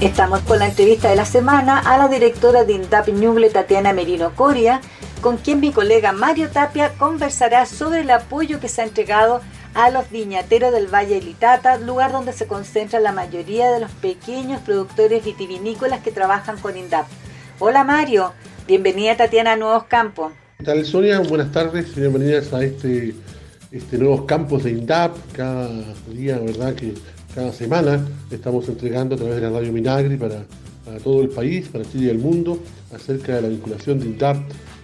Estamos 0.00 0.40
con 0.40 0.58
la 0.58 0.68
entrevista 0.68 1.10
de 1.10 1.16
la 1.16 1.26
semana 1.26 1.78
a 1.78 1.98
la 1.98 2.08
directora 2.08 2.64
de 2.64 2.72
INDAP 2.72 3.08
Ñuble, 3.10 3.50
Tatiana 3.50 3.92
Merino 3.92 4.34
Coria, 4.34 4.80
con 5.20 5.36
quien 5.36 5.60
mi 5.60 5.70
colega 5.70 6.12
Mario 6.12 6.48
Tapia 6.48 6.94
conversará 6.96 7.66
sobre 7.66 8.00
el 8.00 8.10
apoyo 8.10 8.58
que 8.58 8.68
se 8.68 8.80
ha 8.80 8.84
entregado 8.84 9.42
a 9.74 9.90
los 9.90 10.08
viñateros 10.08 10.72
del 10.72 10.86
Valle 10.86 11.20
Litata, 11.20 11.76
lugar 11.76 12.10
donde 12.12 12.32
se 12.32 12.46
concentra 12.46 12.98
la 13.00 13.12
mayoría 13.12 13.70
de 13.70 13.80
los 13.80 13.90
pequeños 13.90 14.62
productores 14.62 15.22
vitivinícolas 15.22 16.00
que 16.00 16.10
trabajan 16.10 16.58
con 16.58 16.78
INDAP. 16.78 17.06
Hola 17.58 17.84
Mario, 17.84 18.32
Bienvenida 18.70 19.16
Tatiana 19.16 19.54
a 19.54 19.56
Nuevos 19.56 19.82
Campos. 19.86 20.32
¿Qué 20.58 20.62
tal 20.62 20.86
Sonia? 20.86 21.18
Buenas 21.18 21.50
tardes, 21.50 21.92
bienvenidas 21.92 22.52
a 22.52 22.62
este, 22.62 23.16
este 23.72 23.98
Nuevos 23.98 24.26
Campos 24.26 24.62
de 24.62 24.70
INDAP. 24.70 25.16
Cada 25.32 25.68
día, 26.06 26.38
¿verdad? 26.38 26.76
Que 26.76 26.94
cada 27.34 27.52
semana 27.52 28.06
estamos 28.30 28.68
entregando 28.68 29.16
a 29.16 29.18
través 29.18 29.34
de 29.34 29.40
la 29.40 29.50
Radio 29.50 29.72
Minagri 29.72 30.16
para, 30.16 30.44
todo 31.02 31.20
el 31.20 31.30
país, 31.30 31.66
para 31.66 31.84
Chile 31.84 32.06
y 32.06 32.08
el 32.10 32.20
mundo, 32.20 32.60
acerca 32.94 33.34
de 33.34 33.42
la 33.42 33.48
vinculación 33.48 33.98
de 33.98 34.06
INDAP 34.06 34.36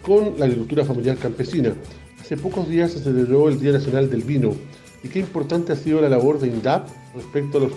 con 0.02 0.35
la 0.37 0.47
agricultura 0.47 0.85
familiar 0.85 1.16
campesina. 1.19 1.73
Hace 2.21 2.37
pocos 2.37 2.69
días 2.69 2.90
se 2.90 2.99
celebró 2.99 3.49
el 3.49 3.61
Día 3.61 3.71
Nacional 3.71 4.11
del 4.11 4.23
Vino 4.23 4.57
y 5.05 5.09
qué 5.09 5.21
importante 5.21 5.73
ha 5.73 5.76
sido 5.76 6.00
la 6.00 6.09
labor 6.09 6.40
de 6.40 6.49
INDAP 6.49 6.88
respecto 7.14 7.59
a 7.59 7.61
las 7.61 7.73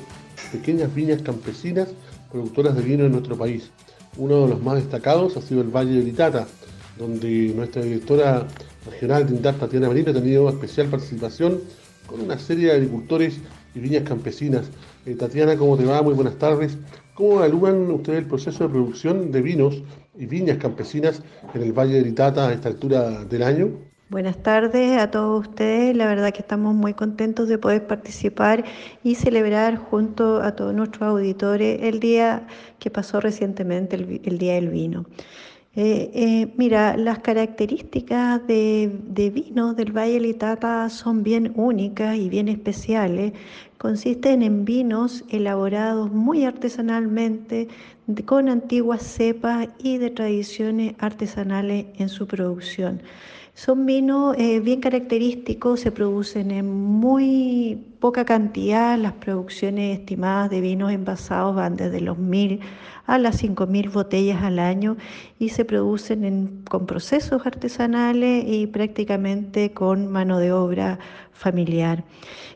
pequeñas 0.51 0.91
viñas 0.91 1.21
campesinas 1.21 1.89
productoras 2.31 2.75
de 2.75 2.81
vino 2.81 3.05
en 3.05 3.11
nuestro 3.11 3.37
país. 3.37 3.69
Uno 4.17 4.43
de 4.43 4.49
los 4.49 4.61
más 4.61 4.75
destacados 4.75 5.37
ha 5.37 5.41
sido 5.41 5.61
el 5.61 5.69
Valle 5.69 5.97
de 5.97 6.03
Litata, 6.03 6.47
donde 6.97 7.53
nuestra 7.55 7.81
directora 7.81 8.47
regional 8.89 9.27
de 9.27 9.35
INDAP, 9.35 9.59
Tatiana 9.59 9.87
Marino, 9.87 10.11
ha 10.11 10.13
tenido 10.13 10.49
especial 10.49 10.87
participación 10.87 11.59
con 12.07 12.21
una 12.21 12.37
serie 12.37 12.67
de 12.67 12.73
agricultores 12.73 13.39
y 13.75 13.79
viñas 13.79 14.03
campesinas. 14.03 14.69
Eh, 15.05 15.15
Tatiana, 15.15 15.55
¿cómo 15.57 15.77
te 15.77 15.85
va? 15.85 16.01
Muy 16.01 16.13
buenas 16.13 16.37
tardes. 16.37 16.77
¿Cómo 17.13 17.37
evalúan 17.37 17.91
ustedes 17.91 18.19
el 18.19 18.25
proceso 18.25 18.63
de 18.63 18.69
producción 18.69 19.31
de 19.31 19.41
vinos 19.41 19.83
y 20.17 20.25
viñas 20.25 20.57
campesinas 20.57 21.21
en 21.53 21.61
el 21.61 21.73
Valle 21.73 21.95
de 21.95 22.01
Litata 22.01 22.47
a 22.47 22.53
esta 22.53 22.69
altura 22.69 23.25
del 23.25 23.43
año? 23.43 23.88
Buenas 24.09 24.41
tardes 24.41 24.99
a 24.99 25.11
todos 25.11 25.47
ustedes. 25.47 25.95
La 25.95 26.07
verdad 26.07 26.33
que 26.33 26.39
estamos 26.39 26.73
muy 26.73 26.95
contentos 26.95 27.47
de 27.47 27.59
poder 27.59 27.85
participar 27.85 28.65
y 29.03 29.13
celebrar 29.13 29.75
junto 29.77 30.41
a 30.41 30.55
todos 30.55 30.73
nuestros 30.73 31.03
auditores 31.03 31.83
el 31.83 31.99
día 31.99 32.47
que 32.79 32.89
pasó 32.89 33.19
recientemente, 33.19 33.97
el, 33.97 34.39
Día 34.39 34.55
del 34.55 34.69
Vino. 34.69 35.05
Eh, 35.75 36.09
eh, 36.15 36.53
mira, 36.57 36.97
las 36.97 37.19
características 37.19 38.47
de, 38.47 38.91
de 39.03 39.29
vino 39.29 39.75
del 39.75 39.95
Valle 39.95 40.19
Litata 40.19 40.89
son 40.89 41.21
bien 41.21 41.53
únicas 41.55 42.17
y 42.17 42.29
bien 42.29 42.47
especiales. 42.47 43.33
Consisten 43.77 44.41
en 44.41 44.65
vinos 44.65 45.23
elaborados 45.29 46.11
muy 46.11 46.45
artesanalmente, 46.45 47.67
con 48.25 48.49
antiguas 48.49 49.03
cepas 49.03 49.67
y 49.77 49.99
de 49.99 50.09
tradiciones 50.09 50.95
artesanales 50.97 51.85
en 51.99 52.09
su 52.09 52.25
producción. 52.25 53.03
Son 53.59 53.85
vinos 53.85 54.37
eh, 54.37 54.61
bien 54.61 54.79
característicos, 54.79 55.81
se 55.81 55.91
producen 55.91 56.49
en 56.51 56.71
muy 56.71 57.77
poca 57.99 58.25
cantidad, 58.25 58.97
las 58.97 59.13
producciones 59.13 59.99
estimadas 59.99 60.49
de 60.49 60.61
vinos 60.61 60.91
envasados 60.91 61.55
van 61.55 61.75
desde 61.75 62.01
los 62.01 62.17
mil 62.17 62.61
a 63.09 63.17
las 63.17 63.41
5.000 63.43 63.91
botellas 63.91 64.43
al 64.43 64.59
año 64.59 64.95
y 65.39 65.49
se 65.49 65.65
producen 65.65 66.63
con 66.69 66.85
procesos 66.85 67.43
artesanales 67.45 68.45
y 68.47 68.67
prácticamente 68.67 69.71
con 69.71 70.11
mano 70.11 70.37
de 70.37 70.51
obra 70.51 70.99
familiar. 71.33 72.03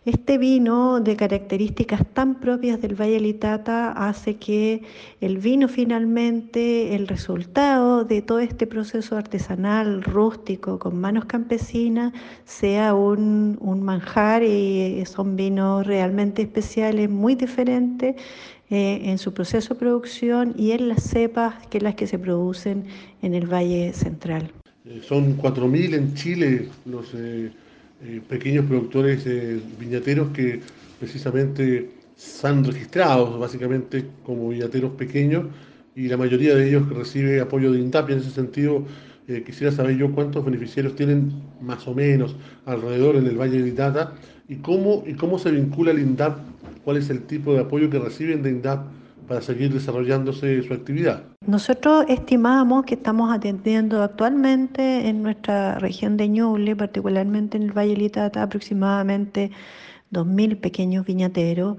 Este 0.06 0.38
vino 0.38 1.00
de 1.00 1.16
características 1.16 2.02
tan 2.14 2.36
propias 2.36 2.82
del 2.82 2.94
Valle 2.94 3.22
Litata 3.22 3.94
hace 3.94 4.36
que 4.36 4.84
el 5.22 5.38
vino 5.38 5.70
finalmente, 5.70 6.94
el 6.94 7.08
resultado 7.08 8.04
de 8.04 8.22
todo 8.22 8.40
este 8.40 8.68
proceso 8.68 9.16
artesanal, 9.16 10.04
rústico, 10.04 10.78
con 10.78 11.00
manos 11.00 11.26
campesinas, 11.26 12.12
sea 12.44 12.94
un, 12.94 13.58
un 13.62 13.82
manjar 13.82 14.44
y 14.44 15.02
son 15.06 15.33
vinos 15.36 15.86
realmente 15.86 16.42
especiales, 16.42 17.10
muy 17.10 17.36
diferentes 17.36 18.16
eh, 18.76 19.12
en 19.12 19.20
su 19.20 19.36
proceso 19.36 19.76
de 19.76 19.80
producción 19.82 20.56
y 20.58 20.72
en 20.72 20.88
las 20.88 21.04
cepas 21.04 21.68
que 21.68 21.80
las 21.80 21.94
que 21.94 22.08
se 22.08 22.18
producen 22.18 22.86
en 23.22 23.36
el 23.36 23.46
Valle 23.46 23.94
Central. 23.94 24.50
Eh, 24.86 25.00
son 25.04 25.38
4.000 25.38 25.94
en 25.94 26.14
Chile 26.16 26.70
los 26.86 27.14
eh, 27.14 27.52
pequeños 28.28 28.66
productores 28.66 29.28
viñateros 29.78 30.30
que 30.30 30.62
precisamente 31.00 31.92
han 32.42 32.64
registrados 32.64 33.38
básicamente 33.38 34.06
como 34.26 34.50
viñateros 34.50 34.94
pequeños 34.94 35.46
y 35.96 36.08
la 36.08 36.18
mayoría 36.18 36.56
de 36.56 36.70
ellos 36.70 36.90
recibe 36.90 37.42
apoyo 37.42 37.72
de 37.72 37.80
INTAP 37.80 38.10
en 38.10 38.20
ese 38.20 38.32
sentido 38.32 38.86
quisiera 39.46 39.72
saber 39.72 39.98
yo 39.98 40.12
cuántos 40.12 40.44
beneficiarios 40.44 40.96
tienen 40.96 41.32
más 41.62 41.88
o 41.88 41.94
menos 41.94 42.36
alrededor 42.66 43.18
en 43.18 43.28
el 43.28 43.38
Valle 43.38 43.62
de 43.62 43.70
Itata 43.70 44.16
y 44.48 44.58
cómo, 44.58 45.04
y 45.06 45.14
cómo 45.14 45.40
se 45.40 45.52
vincula 45.52 45.92
el 45.92 46.00
INDAP 46.00 46.38
cuál 46.84 46.98
es 46.98 47.10
el 47.10 47.24
tipo 47.24 47.54
de 47.54 47.62
apoyo 47.62 47.90
que 47.90 48.00
reciben 48.00 48.44
de 48.44 48.50
INDAP 48.52 48.86
para 49.28 49.42
seguir 49.42 49.74
desarrollándose 49.74 50.62
su 50.64 50.74
actividad. 50.74 51.24
Nosotros 51.48 52.06
estimamos 52.10 52.86
que 52.86 52.96
estamos 52.96 53.34
atendiendo 53.34 54.04
actualmente 54.04 55.08
en 55.08 55.24
nuestra 55.24 55.80
región 55.80 56.18
de 56.18 56.28
Ñuble, 56.28 56.76
particularmente 56.76 57.58
en 57.58 57.64
el 57.64 57.72
Valle 57.72 57.96
Litata, 57.96 58.44
aproximadamente 58.44 59.52
2.000 60.12 60.60
pequeños 60.60 61.06
viñateros 61.06 61.78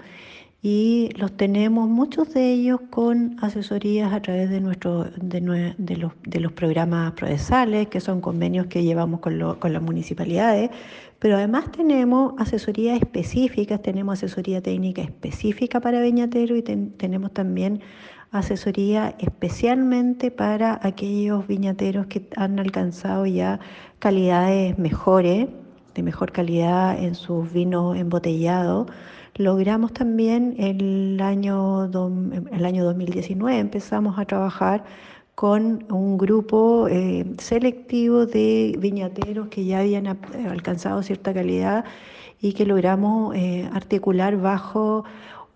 y 0.66 1.10
los 1.18 1.36
tenemos 1.36 1.90
muchos 1.90 2.32
de 2.32 2.50
ellos 2.50 2.80
con 2.88 3.36
asesorías 3.42 4.14
a 4.14 4.22
través 4.22 4.48
de, 4.48 4.62
nuestro, 4.62 5.04
de, 5.04 5.74
de, 5.76 5.96
los, 5.98 6.12
de 6.22 6.40
los 6.40 6.52
programas 6.52 7.12
procesales, 7.12 7.88
que 7.88 8.00
son 8.00 8.22
convenios 8.22 8.68
que 8.68 8.82
llevamos 8.82 9.20
con, 9.20 9.38
lo, 9.38 9.60
con 9.60 9.74
las 9.74 9.82
municipalidades, 9.82 10.70
pero 11.18 11.36
además 11.36 11.70
tenemos 11.70 12.32
asesoría 12.38 12.96
específicas, 12.96 13.82
tenemos 13.82 14.14
asesoría 14.14 14.62
técnica 14.62 15.02
específica 15.02 15.80
para 15.80 16.00
viñatero 16.00 16.56
y 16.56 16.62
tenemos 16.62 17.34
también 17.34 17.82
asesoría 18.30 19.16
especialmente 19.18 20.30
para 20.30 20.80
aquellos 20.82 21.46
viñateros 21.46 22.06
que 22.06 22.26
han 22.36 22.58
alcanzado 22.58 23.26
ya 23.26 23.60
calidades 23.98 24.78
mejores, 24.78 25.46
de 25.94 26.02
mejor 26.02 26.32
calidad 26.32 26.98
en 26.98 27.14
sus 27.14 27.52
vinos 27.52 27.98
embotellados 27.98 28.86
Logramos 29.36 29.92
también 29.92 30.54
el 30.58 31.20
año, 31.20 31.86
el 32.52 32.64
año 32.64 32.84
2019, 32.84 33.58
empezamos 33.58 34.16
a 34.16 34.24
trabajar 34.26 34.84
con 35.34 35.84
un 35.92 36.16
grupo 36.16 36.86
eh, 36.88 37.24
selectivo 37.38 38.26
de 38.26 38.76
viñateros 38.78 39.48
que 39.48 39.64
ya 39.64 39.80
habían 39.80 40.06
alcanzado 40.06 41.02
cierta 41.02 41.34
calidad 41.34 41.84
y 42.40 42.52
que 42.52 42.64
logramos 42.64 43.34
eh, 43.34 43.68
articular 43.72 44.36
bajo 44.36 45.04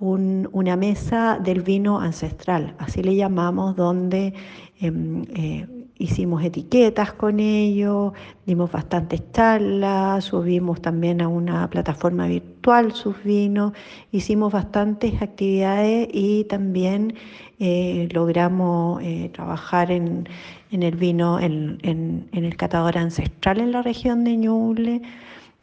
una 0.00 0.76
mesa 0.76 1.38
del 1.42 1.62
vino 1.62 2.00
ancestral, 2.00 2.74
así 2.78 3.02
le 3.02 3.16
llamamos, 3.16 3.76
donde 3.76 4.32
em, 4.80 5.24
eh, 5.34 5.66
hicimos 5.98 6.44
etiquetas 6.44 7.12
con 7.12 7.40
ellos, 7.40 8.12
dimos 8.46 8.70
bastantes 8.70 9.20
charlas, 9.32 10.24
subimos 10.24 10.80
también 10.80 11.20
a 11.20 11.28
una 11.28 11.68
plataforma 11.68 12.28
virtual 12.28 12.92
sus 12.92 13.22
vinos, 13.24 13.72
hicimos 14.12 14.52
bastantes 14.52 15.20
actividades 15.20 16.08
y 16.12 16.44
también 16.44 17.14
eh, 17.58 18.08
logramos 18.12 19.02
eh, 19.02 19.30
trabajar 19.34 19.90
en, 19.90 20.28
el 20.70 20.96
vino, 20.96 21.40
en, 21.40 22.28
el 22.32 22.56
catador 22.56 22.96
ancestral 22.96 23.60
en 23.60 23.72
la 23.72 23.82
región 23.82 24.22
de 24.24 24.36
Ñuble. 24.36 25.02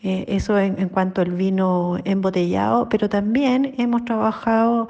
Eh, 0.03 0.25
eso 0.27 0.59
en, 0.59 0.77
en 0.79 0.89
cuanto 0.89 1.21
al 1.21 1.31
vino 1.31 1.97
embotellado, 2.03 2.89
pero 2.89 3.09
también 3.09 3.73
hemos 3.77 4.03
trabajado 4.05 4.89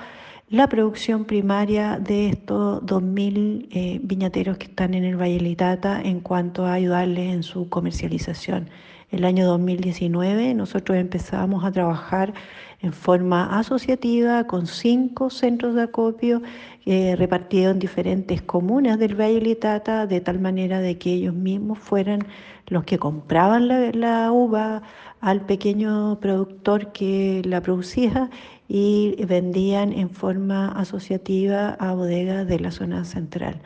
la 0.49 0.67
producción 0.67 1.25
primaria 1.25 1.97
de 1.99 2.29
estos 2.29 2.81
2.000 2.83 3.67
eh, 3.71 3.99
viñateros 4.03 4.57
que 4.57 4.65
están 4.65 4.93
en 4.93 5.03
el 5.03 5.19
Valle 5.19 5.39
Litata 5.39 5.99
en 6.01 6.19
cuanto 6.19 6.65
a 6.65 6.73
ayudarles 6.73 7.33
en 7.33 7.41
su 7.41 7.67
comercialización. 7.69 8.69
El 9.09 9.25
año 9.25 9.47
2019 9.47 10.53
nosotros 10.53 10.97
empezamos 10.97 11.63
a 11.63 11.71
trabajar 11.71 12.33
en 12.81 12.93
forma 12.93 13.57
asociativa 13.57 14.45
con 14.45 14.67
cinco 14.67 15.31
centros 15.31 15.73
de 15.73 15.83
acopio 15.83 16.43
eh, 16.85 17.15
repartidos 17.15 17.73
en 17.73 17.79
diferentes 17.79 18.41
comunas 18.43 18.99
del 18.99 19.19
Valle 19.19 19.41
Litata, 19.41 20.05
de 20.05 20.21
tal 20.21 20.39
manera 20.39 20.79
de 20.79 20.97
que 20.99 21.13
ellos 21.13 21.33
mismos 21.33 21.79
fueran 21.79 22.19
los 22.67 22.83
que 22.83 22.99
compraban 22.99 23.67
la, 23.67 23.91
la 23.93 24.31
uva 24.31 24.83
al 25.21 25.41
pequeño 25.45 26.19
productor 26.19 26.91
que 26.91 27.41
la 27.45 27.61
producía 27.61 28.29
y 28.67 29.15
vendían 29.25 29.93
en 29.93 30.09
forma 30.09 30.67
asociativa 30.69 31.69
a 31.79 31.93
bodegas 31.93 32.47
de 32.47 32.59
la 32.59 32.71
zona 32.71 33.05
central. 33.05 33.61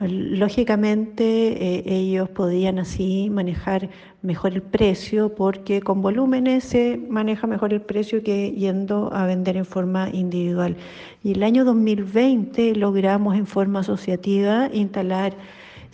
Lógicamente 0.00 1.24
eh, 1.24 1.84
ellos 1.86 2.28
podían 2.28 2.80
así 2.80 3.30
manejar 3.30 3.90
mejor 4.22 4.52
el 4.52 4.62
precio 4.62 5.34
porque 5.34 5.80
con 5.82 6.02
volúmenes 6.02 6.64
se 6.64 6.96
maneja 7.08 7.46
mejor 7.46 7.72
el 7.72 7.80
precio 7.80 8.22
que 8.22 8.50
yendo 8.50 9.12
a 9.14 9.24
vender 9.26 9.56
en 9.56 9.64
forma 9.64 10.10
individual. 10.12 10.76
Y 11.22 11.32
el 11.32 11.42
año 11.44 11.64
2020 11.64 12.74
logramos 12.74 13.36
en 13.36 13.46
forma 13.46 13.80
asociativa 13.80 14.68
instalar 14.72 15.34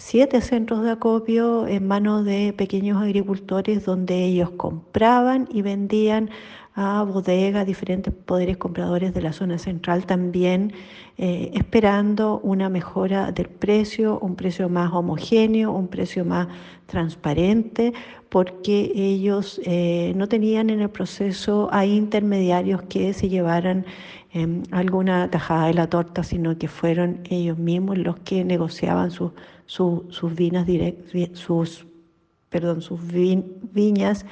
siete 0.01 0.41
centros 0.41 0.83
de 0.83 0.93
acopio 0.93 1.67
en 1.69 1.87
manos 1.87 2.25
de 2.25 2.55
pequeños 2.57 3.03
agricultores 3.03 3.85
donde 3.85 4.25
ellos 4.25 4.51
compraban 4.57 5.47
y 5.53 5.61
vendían 5.61 6.31
a 6.75 7.03
bodegas, 7.03 7.67
diferentes 7.67 8.15
poderes 8.15 8.57
compradores 8.57 9.13
de 9.13 9.21
la 9.21 9.35
zona 9.35 9.59
central 9.59 10.07
también, 10.07 10.73
eh, 11.19 11.51
esperando 11.53 12.41
una 12.43 12.71
mejora 12.71 13.31
del 13.31 13.49
precio, 13.49 14.19
un 14.21 14.37
precio 14.37 14.71
más 14.71 14.91
homogéneo, 14.91 15.71
un 15.71 15.89
precio 15.89 16.25
más 16.25 16.49
transparente, 16.87 17.93
porque 18.31 18.93
ellos 18.95 19.61
eh, 19.65 20.15
no 20.17 20.29
tenían 20.29 20.71
en 20.71 20.81
el 20.81 20.89
proceso 20.89 21.69
a 21.73 21.85
intermediarios 21.85 22.83
que 22.85 23.13
se 23.13 23.29
llevaran 23.29 23.85
em, 24.33 24.63
alguna 24.71 25.31
tajada 25.31 25.67
de 25.67 25.75
la 25.75 25.89
torta, 25.89 26.23
sino 26.23 26.57
que 26.57 26.69
fueron 26.69 27.21
ellos 27.29 27.59
mismos 27.59 27.99
los 27.99 28.19
que 28.21 28.45
negociaban 28.45 29.11
sus 29.11 29.33
vinas 30.35 30.67
sus, 31.35 31.87
perdón, 32.49 32.83
sus 32.83 33.01
viñas 33.07 34.25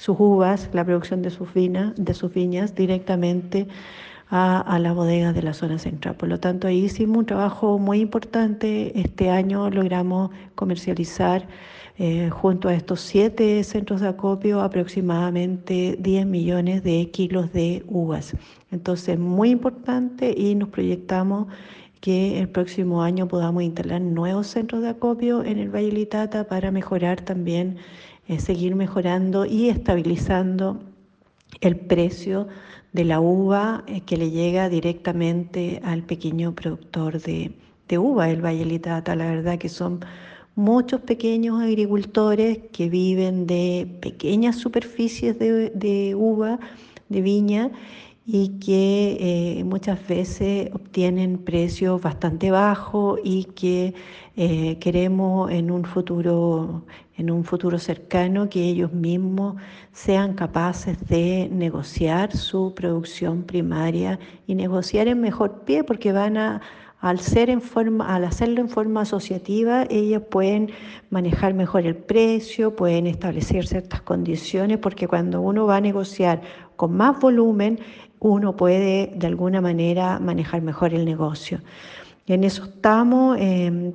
sus 0.00 0.16
uvas, 0.18 0.70
la 0.72 0.82
producción 0.82 1.20
de 1.20 1.28
sus, 1.28 1.50
sus 2.14 2.32
viñas 2.32 2.74
directamente 2.74 3.68
a, 4.30 4.78
la 4.78 4.94
bodega 4.94 5.34
de 5.34 5.42
la 5.42 5.52
zona 5.52 5.78
central. 5.78 6.14
Por 6.16 6.30
lo 6.30 6.40
tanto, 6.40 6.68
ahí 6.68 6.84
hicimos 6.84 7.18
un 7.18 7.26
trabajo 7.26 7.78
muy 7.78 8.00
importante. 8.00 8.98
Este 8.98 9.28
año 9.28 9.68
logramos 9.68 10.30
comercializar 10.54 11.46
eh, 11.98 12.30
junto 12.30 12.68
a 12.68 12.74
estos 12.74 13.02
siete 13.02 13.62
centros 13.62 14.00
de 14.00 14.08
acopio 14.08 14.62
aproximadamente 14.62 15.98
10 16.00 16.24
millones 16.24 16.82
de 16.82 17.10
kilos 17.10 17.52
de 17.52 17.84
uvas. 17.86 18.34
Entonces, 18.70 19.18
muy 19.18 19.50
importante 19.50 20.34
y 20.34 20.54
nos 20.54 20.70
proyectamos 20.70 21.48
que 22.00 22.38
el 22.40 22.48
próximo 22.48 23.02
año 23.02 23.28
podamos 23.28 23.62
instalar 23.62 24.00
nuevos 24.00 24.46
centros 24.46 24.82
de 24.82 24.88
acopio 24.88 25.44
en 25.44 25.58
el 25.58 25.74
Valle 25.74 25.92
Litata 25.92 26.44
para 26.48 26.70
mejorar 26.70 27.20
también 27.20 27.76
seguir 28.38 28.76
mejorando 28.76 29.44
y 29.44 29.68
estabilizando 29.68 30.80
el 31.60 31.76
precio 31.76 32.46
de 32.92 33.04
la 33.04 33.20
uva 33.20 33.84
eh, 33.86 34.02
que 34.02 34.16
le 34.16 34.30
llega 34.30 34.68
directamente 34.68 35.80
al 35.84 36.02
pequeño 36.02 36.54
productor 36.54 37.20
de, 37.20 37.52
uva, 37.98 38.30
el 38.30 38.44
Valle 38.44 38.64
Litata. 38.64 39.16
La 39.16 39.26
verdad 39.26 39.58
que 39.58 39.68
son 39.68 40.00
muchos 40.54 41.00
pequeños 41.00 41.60
agricultores 41.60 42.58
que 42.72 42.88
viven 42.88 43.46
de 43.46 43.98
pequeñas 44.00 44.56
superficies 44.56 45.38
de, 45.38 45.70
de 45.70 46.14
uva, 46.14 46.60
de 47.08 47.20
viña, 47.20 47.70
y 48.32 48.60
que 48.60 49.16
eh, 49.58 49.64
muchas 49.64 50.06
veces 50.06 50.70
obtienen 50.72 51.38
precios 51.38 52.00
bastante 52.00 52.52
bajos 52.52 53.18
y 53.24 53.44
que 53.44 53.92
eh, 54.36 54.78
queremos 54.78 55.50
en 55.50 55.72
un 55.72 55.84
futuro 55.84 56.84
en 57.16 57.30
un 57.30 57.42
futuro 57.44 57.78
cercano 57.80 58.48
que 58.48 58.62
ellos 58.62 58.92
mismos 58.92 59.56
sean 59.92 60.34
capaces 60.34 60.96
de 61.08 61.48
negociar 61.50 62.36
su 62.36 62.72
producción 62.72 63.42
primaria 63.42 64.20
y 64.46 64.54
negociar 64.54 65.08
en 65.08 65.20
mejor 65.20 65.64
pie 65.64 65.82
porque 65.82 66.12
van 66.12 66.36
a 66.36 66.60
al, 67.00 67.18
ser 67.18 67.48
en 67.48 67.62
forma, 67.62 68.14
al 68.14 68.24
hacerlo 68.24 68.60
en 68.60 68.68
forma 68.68 69.02
asociativa, 69.02 69.86
ellas 69.88 70.22
pueden 70.30 70.70
manejar 71.08 71.54
mejor 71.54 71.86
el 71.86 71.96
precio, 71.96 72.76
pueden 72.76 73.06
establecer 73.06 73.66
ciertas 73.66 74.02
condiciones, 74.02 74.78
porque 74.78 75.08
cuando 75.08 75.40
uno 75.40 75.66
va 75.66 75.76
a 75.76 75.80
negociar 75.80 76.42
con 76.76 76.92
más 76.92 77.18
volumen, 77.18 77.80
uno 78.20 78.56
puede 78.56 79.12
de 79.16 79.26
alguna 79.26 79.60
manera 79.60 80.18
manejar 80.20 80.62
mejor 80.62 80.94
el 80.94 81.04
negocio. 81.04 81.60
En 82.26 82.44
eso 82.44 82.64
estamos, 82.64 83.36
em, 83.40 83.92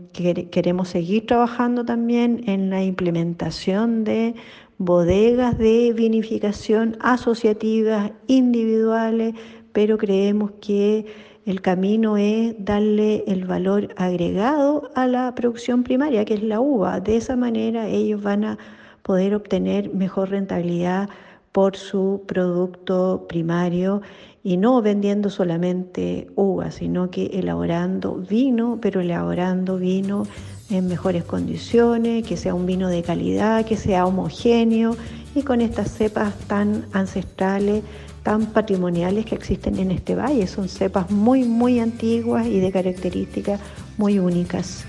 queremos 0.51 0.89
seguir 0.89 1.25
trabajando 1.25 1.85
también 1.85 2.43
en 2.47 2.69
la 2.69 2.83
implementación 2.83 4.03
de 4.03 4.35
bodegas 4.77 5.57
de 5.57 5.93
vinificación 5.93 6.97
asociativas, 6.99 8.11
individuales, 8.27 9.35
pero 9.71 9.97
creemos 9.97 10.51
que 10.59 11.05
el 11.45 11.61
camino 11.61 12.17
es 12.17 12.55
darle 12.57 13.23
el 13.27 13.45
valor 13.45 13.89
agregado 13.95 14.89
a 14.95 15.07
la 15.07 15.33
producción 15.35 15.83
primaria, 15.83 16.25
que 16.25 16.33
es 16.33 16.43
la 16.43 16.59
uva. 16.59 16.99
De 16.99 17.17
esa 17.17 17.35
manera 17.35 17.87
ellos 17.87 18.21
van 18.21 18.43
a 18.43 18.57
poder 19.03 19.35
obtener 19.35 19.93
mejor 19.93 20.31
rentabilidad 20.31 21.07
por 21.55 21.77
su 21.77 22.23
producto 22.27 23.27
primario 23.29 24.01
y 24.43 24.57
no 24.57 24.81
vendiendo 24.81 25.29
solamente 25.29 26.27
uva, 26.35 26.69
sino 26.69 27.09
que 27.09 27.27
elaborando 27.27 28.15
vino, 28.15 28.77
pero 28.81 28.99
elaborando 28.99 29.77
vino 29.77 30.27
en 30.69 30.85
mejores 30.87 31.23
condiciones, 31.23 32.27
que 32.27 32.35
sea 32.35 32.53
un 32.53 32.65
vino 32.65 32.89
de 32.89 33.03
calidad, 33.03 33.63
que 33.63 33.77
sea 33.77 34.05
homogéneo 34.05 34.97
y 35.33 35.43
con 35.43 35.61
estas 35.61 35.91
cepas 35.91 36.35
tan 36.39 36.87
ancestrales 36.91 37.85
tan 38.23 38.47
patrimoniales 38.47 39.25
que 39.25 39.35
existen 39.35 39.79
en 39.79 39.91
este 39.91 40.13
valle. 40.13 40.47
Son 40.47 40.67
cepas 40.67 41.09
muy, 41.09 41.45
muy 41.45 41.79
antiguas 41.79 42.47
y 42.47 42.59
de 42.59 42.69
características 42.69 43.61
muy 43.97 44.19
únicas. 44.19 44.83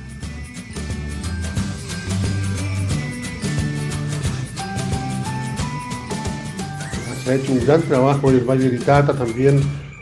Ha 7.26 7.34
hecho 7.34 7.52
un 7.52 7.64
gran 7.64 7.82
trabajo 7.82 8.30
en 8.30 8.36
el 8.36 8.44
Valle 8.44 8.70
de 8.70 8.76
Itata 8.76 9.12
también 9.12 9.60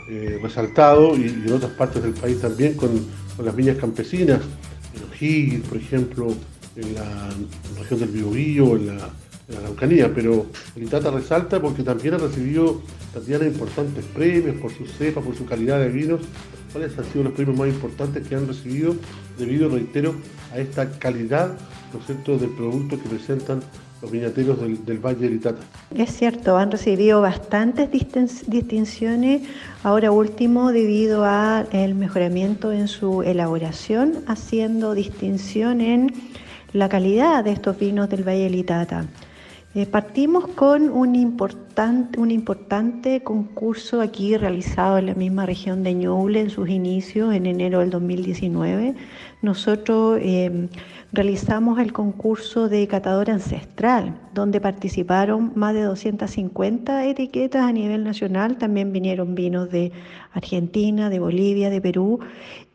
eh, 0.09 0.39
resaltado 0.41 1.17
y, 1.17 1.23
en 1.23 1.51
otras 1.51 1.71
partes 1.71 2.03
del 2.03 2.13
país 2.13 2.39
también 2.39 2.75
con, 2.75 2.89
las 3.43 3.53
viñas 3.53 3.77
campesinas, 3.77 4.39
en 4.95 5.03
O'Higgins, 5.03 5.67
por 5.67 5.77
ejemplo, 5.77 6.33
en 6.77 6.95
la 6.95 7.29
región 7.77 7.99
del 7.99 8.09
Biobío, 8.09 8.77
en 8.77 8.87
la 8.97 9.09
la 9.47 9.59
Araucanía, 9.59 10.11
pero 10.13 10.47
el 10.75 10.83
Itata 10.83 11.11
resalta 11.11 11.61
porque 11.61 11.83
también 11.83 12.15
ha 12.15 12.17
recibido 12.17 12.81
Tatiana 13.13 13.45
importantes 13.45 14.03
premios 14.05 14.55
por 14.57 14.71
su 14.71 14.85
cepa, 14.85 15.21
por 15.21 15.35
su 15.35 15.45
calidad 15.45 15.79
de 15.79 15.89
vinos. 15.89 16.21
¿Cuáles 16.71 16.97
han 16.97 17.05
sido 17.05 17.25
los 17.25 17.33
premios 17.33 17.57
más 17.57 17.69
importantes 17.69 18.27
que 18.27 18.35
han 18.35 18.47
recibido 18.47 18.95
debido, 19.37 19.69
reitero, 19.69 20.15
a 20.51 20.59
esta 20.59 20.89
calidad 20.99 21.57
¿no 21.93 22.37
del 22.37 22.49
producto 22.49 23.01
que 23.01 23.07
presentan 23.07 23.61
los 24.01 24.11
viñateros 24.11 24.59
del, 24.59 24.99
Valle 24.99 25.21
del 25.21 25.33
Itata? 25.35 25.61
Es 25.95 26.15
cierto, 26.15 26.57
han 26.57 26.71
recibido 26.71 27.21
bastantes 27.21 27.89
distinciones, 27.91 29.41
ahora 29.83 30.11
último 30.11 30.71
debido 30.71 31.25
al 31.25 31.95
mejoramiento 31.95 32.71
en 32.71 32.87
su 32.87 33.23
elaboración, 33.23 34.23
haciendo 34.27 34.93
distinción 34.93 35.81
en 35.81 36.13
la 36.73 36.89
calidad 36.89 37.43
de 37.43 37.51
estos 37.51 37.79
vinos 37.79 38.09
del 38.09 38.27
Valle 38.27 38.43
del 38.43 38.55
Itata. 38.55 39.05
Eh, 39.77 39.85
partimos 39.85 40.47
con 40.47 40.89
un 40.89 41.15
importante, 41.15 42.17
un 42.17 42.31
importante 42.31 43.23
concurso 43.23 43.99
aquí 43.99 44.37
realizado 44.37 44.97
en 44.97 45.07
la 45.07 45.15
misma 45.15 45.45
región 45.45 45.83
de 45.83 45.93
Ñuble 45.93 46.39
en 46.39 46.49
sus 46.49 46.69
inicios, 46.69 47.33
en 47.33 47.45
enero 47.45 47.79
del 47.79 47.89
2019. 47.89 48.95
Nosotros 49.41 50.17
eh, 50.21 50.69
realizamos 51.11 51.77
el 51.79 51.91
concurso 51.91 52.69
de 52.69 52.87
catador 52.87 53.29
ancestral, 53.29 54.17
donde 54.33 54.61
participaron 54.61 55.51
más 55.55 55.73
de 55.73 55.81
250 55.81 57.05
etiquetas 57.07 57.63
a 57.63 57.73
nivel 57.73 58.05
nacional. 58.05 58.57
También 58.57 58.93
vinieron 58.93 59.35
vinos 59.35 59.69
de 59.69 59.91
Argentina, 60.31 61.09
de 61.09 61.19
Bolivia, 61.19 61.69
de 61.69 61.81
Perú 61.81 62.21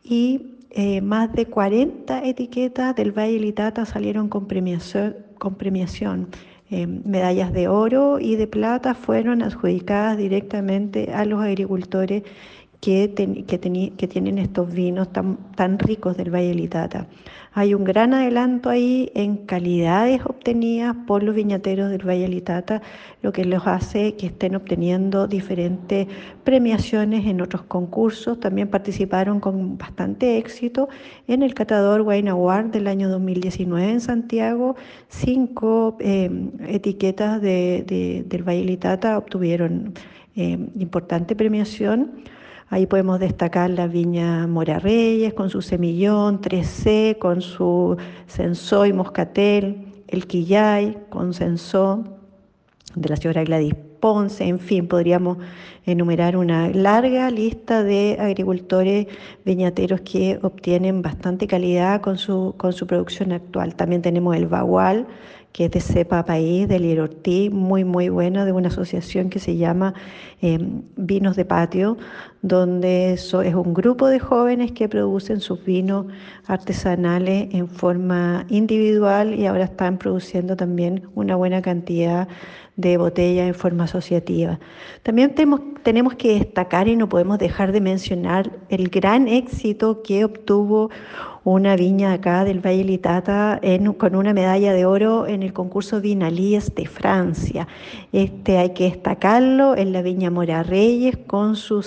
y 0.03 0.57
eh, 0.69 1.01
más 1.01 1.33
de 1.33 1.47
40 1.47 2.25
etiquetas 2.25 2.95
del 2.95 3.11
Valle 3.11 3.39
Litata 3.39 3.87
salieron 3.87 4.29
con 4.29 4.45
premiación. 4.45 5.15
Con 5.39 5.55
premiación. 5.55 6.27
Eh, 6.73 6.87
medallas 6.87 7.51
de 7.51 7.67
oro 7.67 8.19
y 8.21 8.37
de 8.37 8.47
plata 8.47 8.93
fueron 8.95 9.41
adjudicadas 9.43 10.17
directamente 10.17 11.11
a 11.13 11.25
los 11.25 11.41
agricultores 11.41 12.23
que, 12.81 13.07
tienen 14.09 14.39
estos 14.39 14.73
vinos 14.73 15.09
tan, 15.13 15.79
ricos 15.79 16.17
del 16.17 16.33
Valle 16.33 16.55
Litata. 16.55 17.05
Hay 17.53 17.75
un 17.75 17.83
gran 17.83 18.13
adelanto 18.13 18.69
ahí 18.69 19.11
en 19.13 19.37
calidades 19.37 20.21
obtenidas 20.25 20.95
por 21.05 21.21
los 21.21 21.35
viñateros 21.35 21.91
del 21.91 22.07
Valle 22.07 22.27
Litata, 22.27 22.81
lo 23.21 23.31
que 23.33 23.45
les 23.45 23.61
hace 23.67 24.15
que 24.15 24.27
estén 24.27 24.55
obteniendo 24.55 25.27
diferentes 25.27 26.07
premiaciones 26.43 27.27
en 27.27 27.41
otros 27.41 27.61
concursos. 27.63 28.39
También 28.39 28.67
participaron 28.67 29.39
con 29.39 29.77
bastante 29.77 30.39
éxito 30.39 30.89
en 31.27 31.43
el 31.43 31.53
Catador 31.53 32.01
Wine 32.01 32.31
Award 32.31 32.71
del 32.71 32.87
año 32.87 33.09
2019 33.09 33.91
en 33.91 34.01
Santiago. 34.01 34.75
Cinco 35.07 35.97
eh, 35.99 36.31
etiquetas 36.67 37.41
de, 37.41 38.25
del 38.25 38.43
Valle 38.43 38.65
Litata 38.65 39.19
obtuvieron 39.19 39.93
eh, 40.35 40.57
importante 40.79 41.35
premiación. 41.35 42.23
Ahí 42.73 42.85
podemos 42.85 43.19
destacar 43.19 43.69
la 43.69 43.85
viña 43.85 44.47
Mora 44.47 44.79
Reyes 44.79 45.33
con 45.33 45.49
su 45.49 45.61
semillón, 45.61 46.39
3C 46.39 47.17
con 47.17 47.41
su 47.41 47.97
censó 48.27 48.85
y 48.85 48.93
moscatel, 48.93 50.03
el 50.07 50.25
Quillay 50.25 50.97
con 51.09 51.33
censó 51.33 52.05
de 52.95 53.09
la 53.09 53.17
señora 53.17 53.43
Gladys 53.43 53.75
Ponce, 53.99 54.45
en 54.45 54.59
fin, 54.59 54.87
podríamos 54.87 55.37
enumerar 55.85 56.37
una 56.37 56.69
larga 56.69 57.29
lista 57.29 57.83
de 57.83 58.15
agricultores 58.17 59.07
viñateros 59.43 59.99
que 60.01 60.39
obtienen 60.41 61.01
bastante 61.01 61.47
calidad 61.47 61.99
con 61.99 62.17
su, 62.17 62.55
producción 62.87 63.33
actual. 63.33 63.75
También 63.75 64.01
tenemos 64.01 64.33
el 64.37 64.47
Bagual, 64.47 65.07
que 65.51 65.65
es 65.65 65.71
de 65.71 65.81
cepa 65.81 66.23
país, 66.23 66.69
del 66.69 66.83
Lierortí, 66.83 67.49
muy, 67.49 67.83
muy 67.83 68.07
buena, 68.07 68.45
de 68.45 68.53
una 68.53 68.69
asociación 68.69 69.29
que 69.29 69.39
se 69.39 69.57
llama 69.57 69.93
em, 70.41 70.83
Vinos 70.95 71.35
de 71.35 71.45
Patio, 71.45 71.97
donde 72.41 73.13
es 73.13 73.33
un 73.33 73.73
grupo 73.73 74.07
de 74.07 74.19
jóvenes 74.19 74.71
que 74.71 74.89
producen 74.89 75.41
sus 75.41 75.63
vinos 75.63 76.07
artesanales 76.47 77.49
en 77.51 77.67
forma 77.67 78.45
individual 78.49 79.35
y 79.35 79.45
ahora 79.45 79.65
están 79.65 79.97
produciendo 79.97 80.55
también 80.55 81.03
una 81.13 81.35
buena 81.35 81.61
cantidad 81.61 82.27
de 82.77 82.97
botellas 82.97 83.47
en 83.47 83.53
forma 83.53 83.83
asociativa. 83.83 84.59
También 85.03 85.35
tenemos, 85.35 85.61
tenemos 85.83 86.15
que 86.15 86.39
destacar 86.39 86.87
y 86.87 86.95
no 86.95 87.09
podemos 87.09 87.37
dejar 87.37 87.71
de 87.71 87.81
mencionar 87.81 88.51
el 88.69 88.89
gran 88.89 89.27
éxito 89.27 90.01
que 90.01 90.25
obtuvo 90.25 90.89
una 91.43 91.75
viña 91.75 92.13
acá 92.13 92.43
del 92.43 92.59
Valle 92.59 92.83
Litata 92.83 93.59
con 93.97 94.15
una 94.15 94.33
medalla 94.33 94.73
de 94.73 94.85
oro 94.85 95.25
en 95.25 95.41
el 95.41 95.53
concurso 95.53 95.99
Vinalíes 95.99 96.75
de 96.75 96.85
Francia. 96.85 97.67
Este 98.11 98.57
hay 98.59 98.71
que 98.71 98.85
destacarlo 98.85 99.75
en 99.75 99.91
la 99.91 100.03
viña 100.03 100.29
Mora 100.29 100.61
Reyes 100.61 101.17
con 101.25 101.55
su 101.55 101.81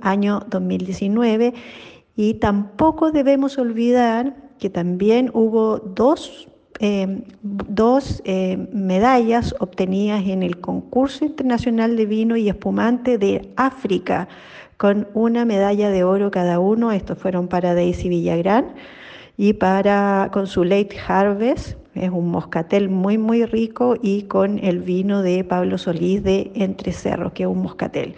año 0.00 0.40
2019 0.48 1.54
y 2.16 2.34
tampoco 2.34 3.10
debemos 3.10 3.58
olvidar 3.58 4.36
que 4.58 4.70
también 4.70 5.30
hubo 5.34 5.78
dos 5.78 6.48
eh, 6.80 7.22
dos 7.42 8.20
eh, 8.24 8.68
medallas 8.72 9.54
obtenidas 9.60 10.24
en 10.26 10.42
el 10.42 10.60
concurso 10.60 11.24
internacional 11.24 11.96
de 11.96 12.04
vino 12.04 12.36
y 12.36 12.48
espumante 12.48 13.16
de 13.16 13.52
África 13.54 14.26
con 14.76 15.06
una 15.14 15.44
medalla 15.44 15.90
de 15.90 16.02
oro 16.02 16.32
cada 16.32 16.58
uno. 16.58 16.90
Estos 16.90 17.16
fueron 17.18 17.46
para 17.46 17.74
Daisy 17.74 18.08
Villagrán 18.08 18.74
y 19.36 19.52
para 19.52 20.30
con 20.32 20.48
su 20.48 20.64
Late 20.64 20.96
Harvest, 21.06 21.78
es 21.94 22.10
un 22.10 22.30
moscatel 22.30 22.88
muy 22.88 23.18
muy 23.18 23.44
rico 23.46 23.94
y 24.02 24.22
con 24.22 24.58
el 24.58 24.80
vino 24.80 25.22
de 25.22 25.44
Pablo 25.44 25.78
Solís 25.78 26.24
de 26.24 26.50
Entre 26.54 26.92
Cerros, 26.92 27.32
que 27.32 27.44
es 27.44 27.48
un 27.48 27.62
moscatel. 27.62 28.16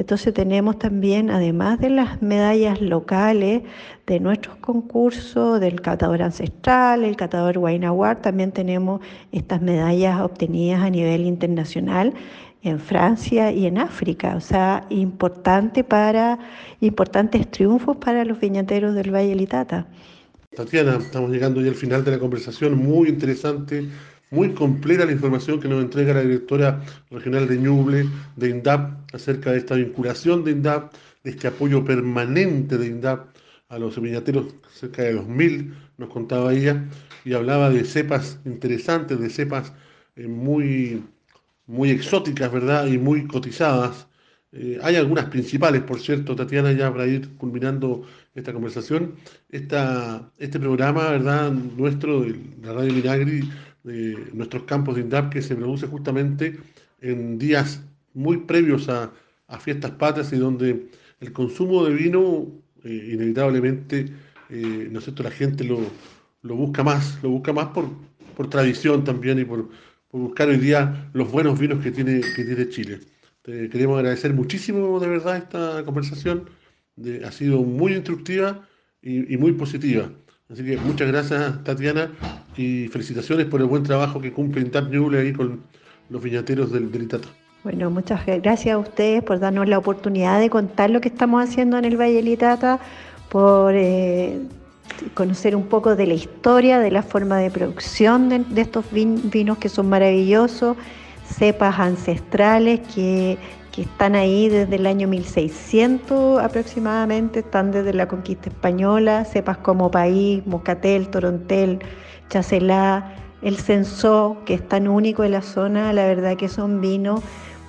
Entonces 0.00 0.32
tenemos 0.32 0.78
también, 0.78 1.28
además 1.28 1.78
de 1.78 1.90
las 1.90 2.22
medallas 2.22 2.80
locales 2.80 3.64
de 4.06 4.18
nuestros 4.18 4.56
concursos, 4.56 5.60
del 5.60 5.82
catador 5.82 6.22
ancestral, 6.22 7.04
el 7.04 7.16
catador 7.16 7.58
Award, 7.58 8.22
también 8.22 8.50
tenemos 8.50 9.02
estas 9.30 9.60
medallas 9.60 10.22
obtenidas 10.22 10.80
a 10.80 10.88
nivel 10.88 11.26
internacional 11.26 12.14
en 12.62 12.80
Francia 12.80 13.52
y 13.52 13.66
en 13.66 13.76
África. 13.76 14.36
O 14.36 14.40
sea, 14.40 14.86
importantes 14.88 15.84
triunfos 17.50 17.98
para 17.98 18.24
los 18.24 18.40
viñateros 18.40 18.94
del 18.94 19.14
Valle 19.14 19.34
Litata. 19.34 19.86
Tatiana, 20.56 20.96
estamos 20.96 21.30
llegando 21.30 21.60
ya 21.60 21.68
al 21.68 21.74
final 21.74 22.02
de 22.04 22.12
la 22.12 22.18
conversación, 22.18 22.74
muy 22.74 23.10
interesante, 23.10 23.86
muy 24.30 24.54
completa 24.54 25.04
la 25.04 25.12
información 25.12 25.60
que 25.60 25.68
nos 25.68 25.82
entrega 25.82 26.14
la 26.14 26.22
directora 26.22 26.82
regional 27.10 27.48
de 27.48 27.58
Ñuble, 27.58 28.08
de 28.36 28.50
INDAP, 28.50 29.14
acerca 29.14 29.52
de 29.52 29.58
esta 29.58 29.74
vinculación 29.74 30.44
de 30.44 30.52
INDAP, 30.52 30.92
de 31.24 31.30
este 31.30 31.48
apoyo 31.48 31.84
permanente 31.84 32.78
de 32.78 32.86
INDAP 32.86 33.28
a 33.68 33.78
los 33.78 34.00
viñateros, 34.00 34.46
cerca 34.72 35.02
de 35.02 35.16
2.000, 35.16 35.72
nos 35.98 36.08
contaba 36.10 36.52
ella, 36.52 36.84
y 37.24 37.34
hablaba 37.34 37.70
de 37.70 37.84
cepas 37.84 38.38
interesantes, 38.44 39.20
de 39.20 39.30
cepas 39.30 39.72
eh, 40.16 40.26
muy, 40.26 41.04
muy 41.66 41.90
exóticas, 41.90 42.50
¿verdad? 42.52 42.86
Y 42.86 42.98
muy 42.98 43.26
cotizadas. 43.26 44.08
Eh, 44.52 44.78
hay 44.82 44.96
algunas 44.96 45.26
principales, 45.26 45.82
por 45.82 46.00
cierto, 46.00 46.34
Tatiana, 46.34 46.72
ya 46.72 46.90
para 46.92 47.06
ir 47.06 47.36
culminando 47.36 48.04
esta 48.34 48.52
conversación. 48.52 49.14
Esta, 49.50 50.32
este 50.38 50.58
programa, 50.58 51.10
¿verdad? 51.10 51.52
Nuestro, 51.52 52.22
de 52.22 52.36
la 52.62 52.72
Radio 52.72 52.92
Minagri, 52.92 53.48
de 53.84 54.16
nuestros 54.32 54.64
campos 54.64 54.96
de 54.96 55.02
INDAP, 55.02 55.32
que 55.32 55.42
se 55.42 55.56
produce 55.56 55.86
justamente 55.86 56.58
en 57.00 57.38
días 57.38 57.82
muy 58.14 58.38
previos 58.38 58.88
a, 58.88 59.12
a 59.48 59.58
fiestas 59.58 59.92
patrias 59.92 60.32
y 60.32 60.36
donde 60.36 60.88
el 61.20 61.32
consumo 61.32 61.84
de 61.84 61.94
vino, 61.94 62.46
eh, 62.84 63.10
inevitablemente, 63.12 64.06
eh, 64.48 64.90
la 64.92 65.30
gente 65.30 65.64
lo, 65.64 65.80
lo, 66.42 66.56
busca 66.56 66.82
más, 66.82 67.18
lo 67.22 67.30
busca 67.30 67.52
más 67.52 67.68
por, 67.68 67.88
por 68.36 68.48
tradición 68.48 69.04
también 69.04 69.38
y 69.38 69.44
por, 69.44 69.68
por, 70.10 70.20
buscar 70.20 70.48
hoy 70.48 70.58
día 70.58 71.10
los 71.12 71.30
buenos 71.30 71.58
vinos 71.58 71.82
que 71.82 71.90
tiene, 71.90 72.20
que 72.34 72.44
tiene 72.44 72.68
Chile. 72.68 73.00
queremos 73.44 73.98
agradecer 73.98 74.32
muchísimo 74.34 74.98
de 75.00 75.08
verdad 75.08 75.36
esta 75.36 75.84
conversación 75.84 76.48
ha 77.24 77.32
sido 77.32 77.62
muy 77.62 77.94
instructiva 77.94 78.66
y, 79.02 79.36
muy 79.36 79.52
positiva. 79.52 80.10
Así 80.52 80.64
que 80.64 80.76
muchas 80.78 81.08
gracias, 81.08 81.62
Tatiana, 81.62 82.10
y 82.56 82.88
felicitaciones 82.88 83.46
por 83.46 83.60
el 83.60 83.68
buen 83.68 83.84
trabajo 83.84 84.20
que 84.20 84.32
cumple 84.32 84.62
Intap 84.62 84.90
Ñuble 84.90 85.20
ahí 85.20 85.32
con 85.32 85.62
los 86.08 86.22
viñateros 86.22 86.72
del, 86.72 86.90
del. 86.90 87.08
Bueno, 87.62 87.90
muchas 87.90 88.26
gracias 88.26 88.74
a 88.74 88.78
ustedes 88.78 89.22
por 89.22 89.38
darnos 89.38 89.68
la 89.68 89.78
oportunidad 89.78 90.40
de 90.40 90.50
contar 90.50 90.90
lo 90.90 91.00
que 91.00 91.08
estamos 91.08 91.44
haciendo 91.44 91.78
en 91.78 91.84
el 91.84 91.96
Valle 91.96 92.14
del 92.14 92.28
Itata, 92.28 92.80
por 93.28 93.74
eh, 93.76 94.40
conocer 95.14 95.54
un 95.54 95.66
poco 95.66 95.94
de 95.94 96.06
la 96.06 96.14
historia, 96.14 96.80
de 96.80 96.90
la 96.90 97.02
forma 97.02 97.38
de 97.38 97.50
producción 97.50 98.28
de 98.28 98.60
estos 98.60 98.84
vinos 98.90 99.58
que 99.58 99.68
son 99.68 99.88
maravillosos, 99.88 100.76
cepas 101.26 101.78
ancestrales 101.78 102.80
que 102.92 103.38
que 103.72 103.82
están 103.82 104.14
ahí 104.14 104.48
desde 104.48 104.76
el 104.76 104.86
año 104.86 105.08
1600 105.08 106.42
aproximadamente, 106.42 107.40
están 107.40 107.70
desde 107.70 107.92
la 107.92 108.08
conquista 108.08 108.48
española, 108.48 109.24
cepas 109.24 109.58
como 109.58 109.90
País, 109.90 110.44
Moscatel, 110.46 111.08
Torontel, 111.08 111.78
Chacelá, 112.28 113.14
el 113.42 113.56
Censó, 113.56 114.38
que 114.44 114.54
es 114.54 114.68
tan 114.68 114.88
único 114.88 115.24
en 115.24 115.32
la 115.32 115.42
zona, 115.42 115.92
la 115.92 116.06
verdad 116.06 116.36
que 116.36 116.48
son 116.48 116.80
vinos 116.80 117.20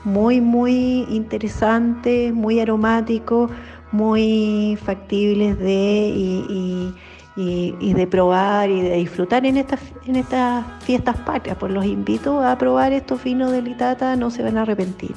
muy, 0.03 0.41
muy 0.41 1.05
interesantes, 1.09 2.33
muy 2.33 2.59
aromáticos, 2.59 3.51
muy 3.91 4.77
factibles 4.83 5.59
de 5.59 6.93
y, 7.35 7.93
de 7.93 8.07
probar 8.07 8.69
y 8.69 8.81
de 8.81 8.95
disfrutar 8.97 9.45
en 9.45 9.57
estas, 9.57 9.79
en 10.05 10.15
estas 10.15 10.65
fiestas 10.81 11.17
patrias. 11.17 11.57
Pues 11.59 11.71
los 11.71 11.85
invito 11.85 12.41
a 12.41 12.57
probar 12.57 12.93
estos 12.93 13.23
vinos 13.23 13.51
de 13.51 13.61
Litata, 13.61 14.15
no 14.15 14.31
se 14.31 14.43
van 14.43 14.57
a 14.57 14.63
arrepentir. 14.63 15.15